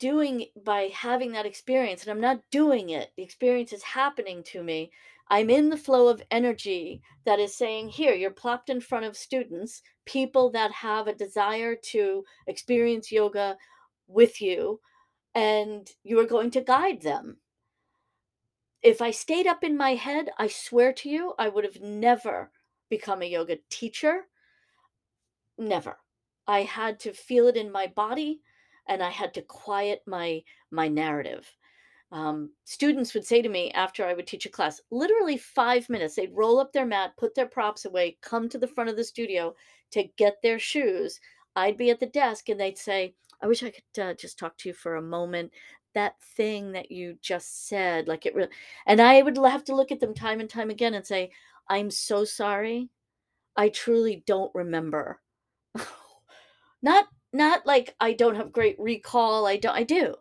doing 0.00 0.46
by 0.64 0.90
having 0.92 1.32
that 1.32 1.46
experience, 1.46 2.02
and 2.02 2.10
I'm 2.10 2.20
not 2.20 2.42
doing 2.50 2.90
it. 2.90 3.12
The 3.16 3.22
experience 3.22 3.72
is 3.72 3.82
happening 3.82 4.42
to 4.48 4.62
me. 4.62 4.90
I'm 5.28 5.48
in 5.48 5.70
the 5.70 5.76
flow 5.76 6.08
of 6.08 6.22
energy 6.30 7.00
that 7.24 7.38
is 7.38 7.56
saying, 7.56 7.88
Here, 7.88 8.12
you're 8.12 8.30
plopped 8.30 8.68
in 8.68 8.80
front 8.80 9.06
of 9.06 9.16
students, 9.16 9.80
people 10.04 10.50
that 10.50 10.72
have 10.72 11.06
a 11.06 11.14
desire 11.14 11.76
to 11.92 12.24
experience 12.46 13.10
yoga 13.10 13.56
with 14.06 14.42
you, 14.42 14.80
and 15.34 15.88
you 16.02 16.18
are 16.20 16.26
going 16.26 16.50
to 16.50 16.60
guide 16.60 17.00
them. 17.00 17.38
If 18.84 19.00
I 19.00 19.12
stayed 19.12 19.46
up 19.46 19.64
in 19.64 19.78
my 19.78 19.94
head, 19.94 20.28
I 20.38 20.46
swear 20.46 20.92
to 20.92 21.08
you, 21.08 21.32
I 21.38 21.48
would 21.48 21.64
have 21.64 21.80
never 21.80 22.50
become 22.90 23.22
a 23.22 23.24
yoga 23.24 23.56
teacher. 23.70 24.26
Never. 25.56 25.96
I 26.46 26.64
had 26.64 27.00
to 27.00 27.14
feel 27.14 27.48
it 27.48 27.56
in 27.56 27.72
my 27.72 27.86
body 27.86 28.42
and 28.86 29.02
I 29.02 29.08
had 29.08 29.32
to 29.34 29.42
quiet 29.42 30.02
my 30.06 30.42
my 30.70 30.88
narrative. 30.88 31.50
Um, 32.12 32.50
students 32.64 33.14
would 33.14 33.24
say 33.24 33.40
to 33.40 33.48
me 33.48 33.70
after 33.70 34.04
I 34.04 34.12
would 34.12 34.26
teach 34.26 34.44
a 34.44 34.50
class, 34.50 34.82
literally 34.90 35.38
five 35.38 35.88
minutes, 35.88 36.16
they'd 36.16 36.36
roll 36.36 36.60
up 36.60 36.74
their 36.74 36.84
mat, 36.84 37.16
put 37.16 37.34
their 37.34 37.48
props 37.48 37.86
away, 37.86 38.18
come 38.20 38.50
to 38.50 38.58
the 38.58 38.68
front 38.68 38.90
of 38.90 38.96
the 38.96 39.04
studio 39.04 39.54
to 39.92 40.04
get 40.18 40.42
their 40.42 40.58
shoes. 40.58 41.18
I'd 41.56 41.78
be 41.78 41.88
at 41.88 42.00
the 42.00 42.06
desk 42.06 42.50
and 42.50 42.60
they'd 42.60 42.76
say, 42.76 43.14
I 43.40 43.46
wish 43.46 43.62
I 43.62 43.70
could 43.70 44.02
uh, 44.02 44.14
just 44.14 44.38
talk 44.38 44.58
to 44.58 44.68
you 44.68 44.74
for 44.74 44.96
a 44.96 45.02
moment. 45.02 45.52
That 45.94 46.20
thing 46.36 46.72
that 46.72 46.90
you 46.90 47.16
just 47.22 47.68
said, 47.68 48.08
like 48.08 48.26
it 48.26 48.34
really, 48.34 48.50
and 48.86 49.00
I 49.00 49.22
would 49.22 49.36
have 49.36 49.64
to 49.64 49.74
look 49.76 49.92
at 49.92 50.00
them 50.00 50.14
time 50.14 50.40
and 50.40 50.50
time 50.50 50.70
again 50.70 50.94
and 50.94 51.06
say, 51.06 51.30
I'm 51.68 51.90
so 51.90 52.24
sorry. 52.24 52.90
I 53.56 53.68
truly 53.68 54.22
don't 54.26 54.54
remember. 54.54 55.20
not 56.82 57.06
not 57.32 57.66
like 57.66 57.94
I 58.00 58.12
don't 58.12 58.36
have 58.36 58.52
great 58.52 58.76
recall. 58.78 59.46
I 59.46 59.56
don't 59.56 59.76
I 59.76 59.82
do. 59.84 60.14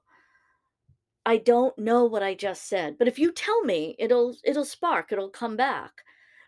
I 1.26 1.38
don't 1.38 1.78
know 1.78 2.06
what 2.06 2.24
I 2.24 2.34
just 2.34 2.68
said. 2.68 2.98
But 2.98 3.08
if 3.10 3.20
you 3.20 3.32
tell 3.32 3.62
me, 3.64 3.96
it'll 4.00 4.36
it'll 4.44 4.66
spark, 4.66 5.12
it'll 5.12 5.30
come 5.30 5.58
back. 5.58 6.04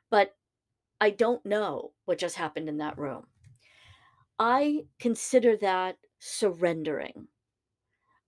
But 0.10 0.36
I 1.02 1.12
don't 1.12 1.46
know 1.46 1.94
what 2.06 2.20
just 2.20 2.36
happened 2.38 2.70
in 2.70 2.78
that 2.78 2.98
room. 2.98 3.28
I 4.40 4.86
consider 5.00 5.58
that 5.58 5.98
surrendering. 6.20 7.28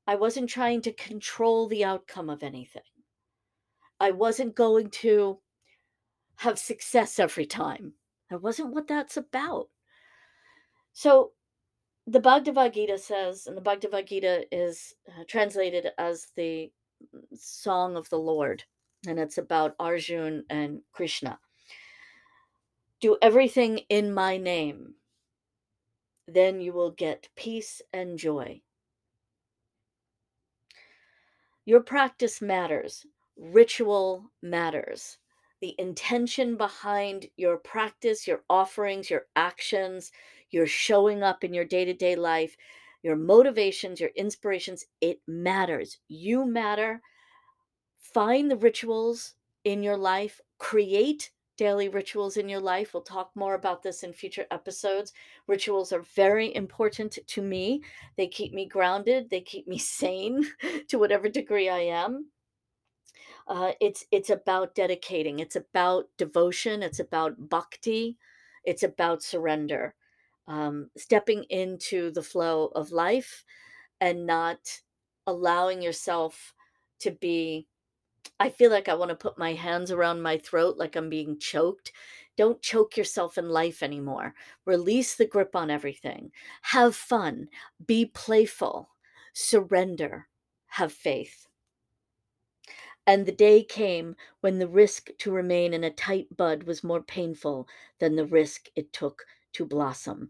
I 0.07 0.15
wasn't 0.15 0.49
trying 0.49 0.81
to 0.83 0.93
control 0.93 1.67
the 1.67 1.83
outcome 1.83 2.29
of 2.29 2.41
anything. 2.41 2.81
I 3.99 4.11
wasn't 4.11 4.55
going 4.55 4.89
to 5.01 5.39
have 6.37 6.57
success 6.57 7.19
every 7.19 7.45
time. 7.45 7.93
That 8.29 8.41
wasn't 8.41 8.73
what 8.73 8.87
that's 8.87 9.17
about. 9.17 9.67
So 10.93 11.31
the 12.05 12.21
Bhagavad 12.21 12.73
Gita 12.73 12.97
says, 12.97 13.47
and 13.47 13.57
the 13.57 13.61
Bhagavad 13.61 14.07
Gita 14.07 14.45
is 14.49 14.93
uh, 15.09 15.23
translated 15.27 15.87
as 15.97 16.27
the 16.35 16.71
mm, 17.13 17.21
Song 17.37 17.97
of 17.97 18.09
the 18.09 18.17
Lord, 18.17 18.63
and 19.05 19.19
it's 19.19 19.37
about 19.37 19.75
Arjun 19.77 20.45
and 20.49 20.81
Krishna. 20.93 21.37
Do 23.01 23.17
everything 23.21 23.79
in 23.89 24.13
my 24.13 24.37
name, 24.37 24.95
then 26.27 26.61
you 26.61 26.71
will 26.71 26.91
get 26.91 27.29
peace 27.35 27.81
and 27.93 28.17
joy. 28.17 28.61
Your 31.67 31.82
practice 31.82 32.41
matters, 32.41 33.06
ritual 33.36 34.32
matters. 34.41 35.17
The 35.60 35.75
intention 35.77 36.56
behind 36.56 37.27
your 37.36 37.58
practice, 37.58 38.25
your 38.25 38.43
offerings, 38.49 39.10
your 39.10 39.25
actions, 39.36 40.13
you're 40.49 40.65
showing 40.65 41.23
up 41.23 41.43
in 41.43 41.53
your 41.53 41.65
day 41.65 41.84
to 41.84 41.93
day 41.93 42.15
life, 42.15 42.56
your 43.03 43.17
motivations, 43.17 43.99
your 43.99 44.12
inspirations, 44.15 44.86
it 45.01 45.19
matters. 45.27 45.97
You 46.08 46.45
matter. 46.45 47.01
Find 47.99 48.49
the 48.49 48.56
rituals 48.56 49.34
in 49.65 49.84
your 49.84 49.97
life, 49.97 50.39
create 50.60 51.32
daily 51.57 51.89
rituals 51.89 52.37
in 52.37 52.47
your 52.47 52.59
life. 52.59 52.93
We'll 52.93 53.03
talk 53.03 53.31
more 53.35 53.55
about 53.55 53.83
this 53.83 54.03
in 54.03 54.13
future 54.13 54.45
episodes. 54.51 55.13
Rituals 55.47 55.91
are 55.91 56.03
very 56.15 56.53
important 56.55 57.17
to 57.25 57.41
me. 57.41 57.81
They 58.15 58.27
keep 58.27 58.53
me 58.53 58.65
grounded, 58.65 59.29
they 59.29 59.41
keep 59.41 59.67
me 59.67 59.77
sane 59.99 60.45
to 60.87 60.99
whatever 60.99 61.29
degree 61.29 61.69
I 61.69 61.79
am. 61.79 62.27
Uh, 63.47 63.71
it's 63.79 64.05
it's 64.11 64.29
about 64.29 64.75
dedicating. 64.75 65.39
It's 65.39 65.55
about 65.55 66.05
devotion. 66.17 66.83
It's 66.83 66.99
about 66.99 67.49
bhakti. 67.49 68.17
It's 68.65 68.83
about 68.83 69.23
surrender 69.23 69.95
um, 70.47 70.89
stepping 70.97 71.43
into 71.49 72.11
the 72.11 72.21
flow 72.21 72.71
of 72.75 72.91
life 72.91 73.43
and 73.99 74.25
not 74.25 74.59
allowing 75.25 75.81
yourself 75.81 76.53
to 76.99 77.11
be 77.11 77.67
I 78.39 78.49
feel 78.49 78.71
like 78.71 78.89
I 78.89 78.93
want 78.93 79.09
to 79.09 79.15
put 79.15 79.37
my 79.37 79.53
hands 79.53 79.91
around 79.91 80.21
my 80.21 80.37
throat 80.37 80.77
like 80.77 80.95
I'm 80.95 81.09
being 81.09 81.39
choked. 81.39 81.91
Don't 82.37 82.61
choke 82.61 82.95
yourself 82.95 83.37
in 83.37 83.49
life 83.49 83.81
anymore. 83.81 84.35
Release 84.65 85.15
the 85.15 85.25
grip 85.25 85.55
on 85.55 85.71
everything. 85.71 86.31
Have 86.61 86.95
fun. 86.95 87.49
Be 87.85 88.05
playful. 88.05 88.89
Surrender. 89.33 90.27
Have 90.67 90.93
faith. 90.93 91.47
And 93.07 93.25
the 93.25 93.31
day 93.31 93.63
came 93.63 94.15
when 94.41 94.59
the 94.59 94.67
risk 94.67 95.09
to 95.19 95.31
remain 95.31 95.73
in 95.73 95.85
a 95.85 95.89
tight 95.89 96.27
bud 96.35 96.63
was 96.63 96.83
more 96.83 97.01
painful 97.01 97.67
than 97.99 98.15
the 98.15 98.25
risk 98.25 98.67
it 98.75 98.91
took 98.91 99.23
to 99.53 99.65
blossom. 99.65 100.29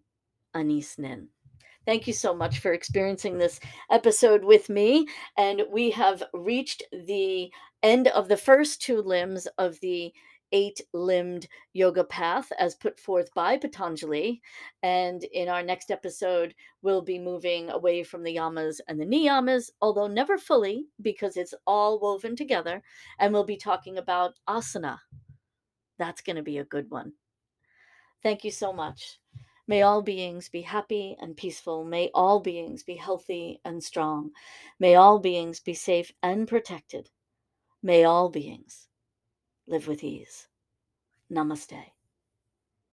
Anaïs 0.56 0.98
Nin. 1.00 1.28
Thank 1.88 2.06
you 2.06 2.12
so 2.12 2.36
much 2.36 2.60
for 2.60 2.74
experiencing 2.74 3.38
this 3.38 3.62
episode 3.90 4.44
with 4.44 4.70
me. 4.70 5.08
And 5.38 5.64
we 5.72 5.90
have 5.92 6.22
reached 6.34 6.84
the 6.92 7.50
end 7.84 8.08
of 8.08 8.28
the 8.28 8.38
first 8.38 8.82
two 8.82 9.02
limbs 9.02 9.48
of 9.58 9.80
the 9.80 10.14
eight 10.52 10.82
limbed 10.94 11.48
yoga 11.74 12.04
path 12.04 12.52
as 12.60 12.76
put 12.76 13.00
forth 13.00 13.34
by 13.34 13.58
Patanjali. 13.58 14.42
And 14.84 15.24
in 15.26 15.50
our 15.50 15.64
next 15.64 15.92
episode, 15.92 16.56
we'll 16.82 17.02
be 17.02 17.20
moving 17.20 17.70
away 17.70 18.04
from 18.04 18.24
the 18.24 18.36
yamas 18.36 18.80
and 18.88 19.00
the 19.00 19.06
niyamas, 19.06 19.72
although 19.82 20.08
never 20.08 20.38
fully 20.38 20.86
because 21.02 21.38
it's 21.38 21.54
all 21.66 22.00
woven 22.00 22.36
together. 22.36 22.82
And 23.20 23.34
we'll 23.34 23.44
be 23.44 23.58
talking 23.58 23.98
about 23.98 24.36
asana. 24.48 24.98
That's 26.00 26.22
going 26.22 26.38
to 26.38 26.44
be 26.44 26.60
a 26.60 26.66
good 26.66 26.90
one. 26.90 27.14
Thank 28.24 28.44
you 28.44 28.52
so 28.52 28.74
much. 28.74 29.20
May 29.68 29.82
all 29.82 30.02
beings 30.02 30.48
be 30.48 30.62
happy 30.62 31.18
and 31.20 31.36
peaceful. 31.36 31.84
May 31.84 32.10
all 32.14 32.40
beings 32.40 32.84
be 32.84 32.96
healthy 32.96 33.60
and 33.66 33.84
strong. 33.84 34.32
May 34.80 34.96
all 34.96 35.20
beings 35.20 35.60
be 35.60 35.74
safe 35.74 36.12
and 36.24 36.48
protected. 36.48 37.10
May 37.88 38.04
all 38.04 38.28
beings 38.28 38.90
live 39.66 39.88
with 39.88 40.04
ease. 40.04 40.50
Namaste. 41.32 41.86